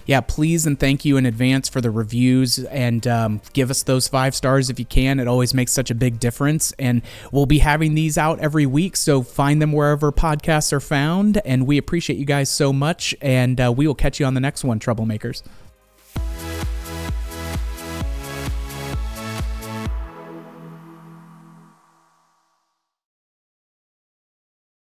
yeah, 0.07 0.21
please 0.21 0.67
and 0.67 0.79
thank 0.79 1.05
you 1.05 1.17
in 1.17 1.27
advance 1.27 1.69
for 1.69 1.81
the 1.81 1.91
reviews 1.91 2.59
and 2.59 3.07
um, 3.07 3.41
give 3.53 3.71
us 3.71 3.83
those 3.83 4.09
five 4.09 4.35
stars 4.35 4.71
if 4.71 4.79
you 4.79 4.85
can. 4.85 5.21
It 5.21 5.29
always 5.29 5.53
makes 5.55 5.73
such 5.73 5.91
a 5.91 5.95
big 5.95 6.19
difference. 6.19 6.73
And 6.79 7.03
we'll 7.31 7.47
be 7.47 7.59
having 7.59 7.95
these 7.95 8.17
out 8.17 8.41
every 8.41 8.67
week. 8.67 8.97
So 8.97 9.23
find 9.23 9.61
them 9.61 9.73
wherever 9.73 10.11
podcasts 10.11 10.73
are 10.73 10.81
found. 10.81 11.41
And 11.45 11.67
we 11.67 11.79
appreciate 11.79 12.19
you 12.19 12.25
guys 12.25 12.49
so 12.49 12.73
much. 12.73 13.15
And 13.21 13.61
uh, 13.61 13.73
we 13.77 13.87
will 13.87 13.95
catch 13.95 14.19
you 14.19 14.27
on 14.27 14.35
the 14.35 14.41
next 14.41 14.65
one, 14.65 14.81
Troublemakers. 14.81 15.43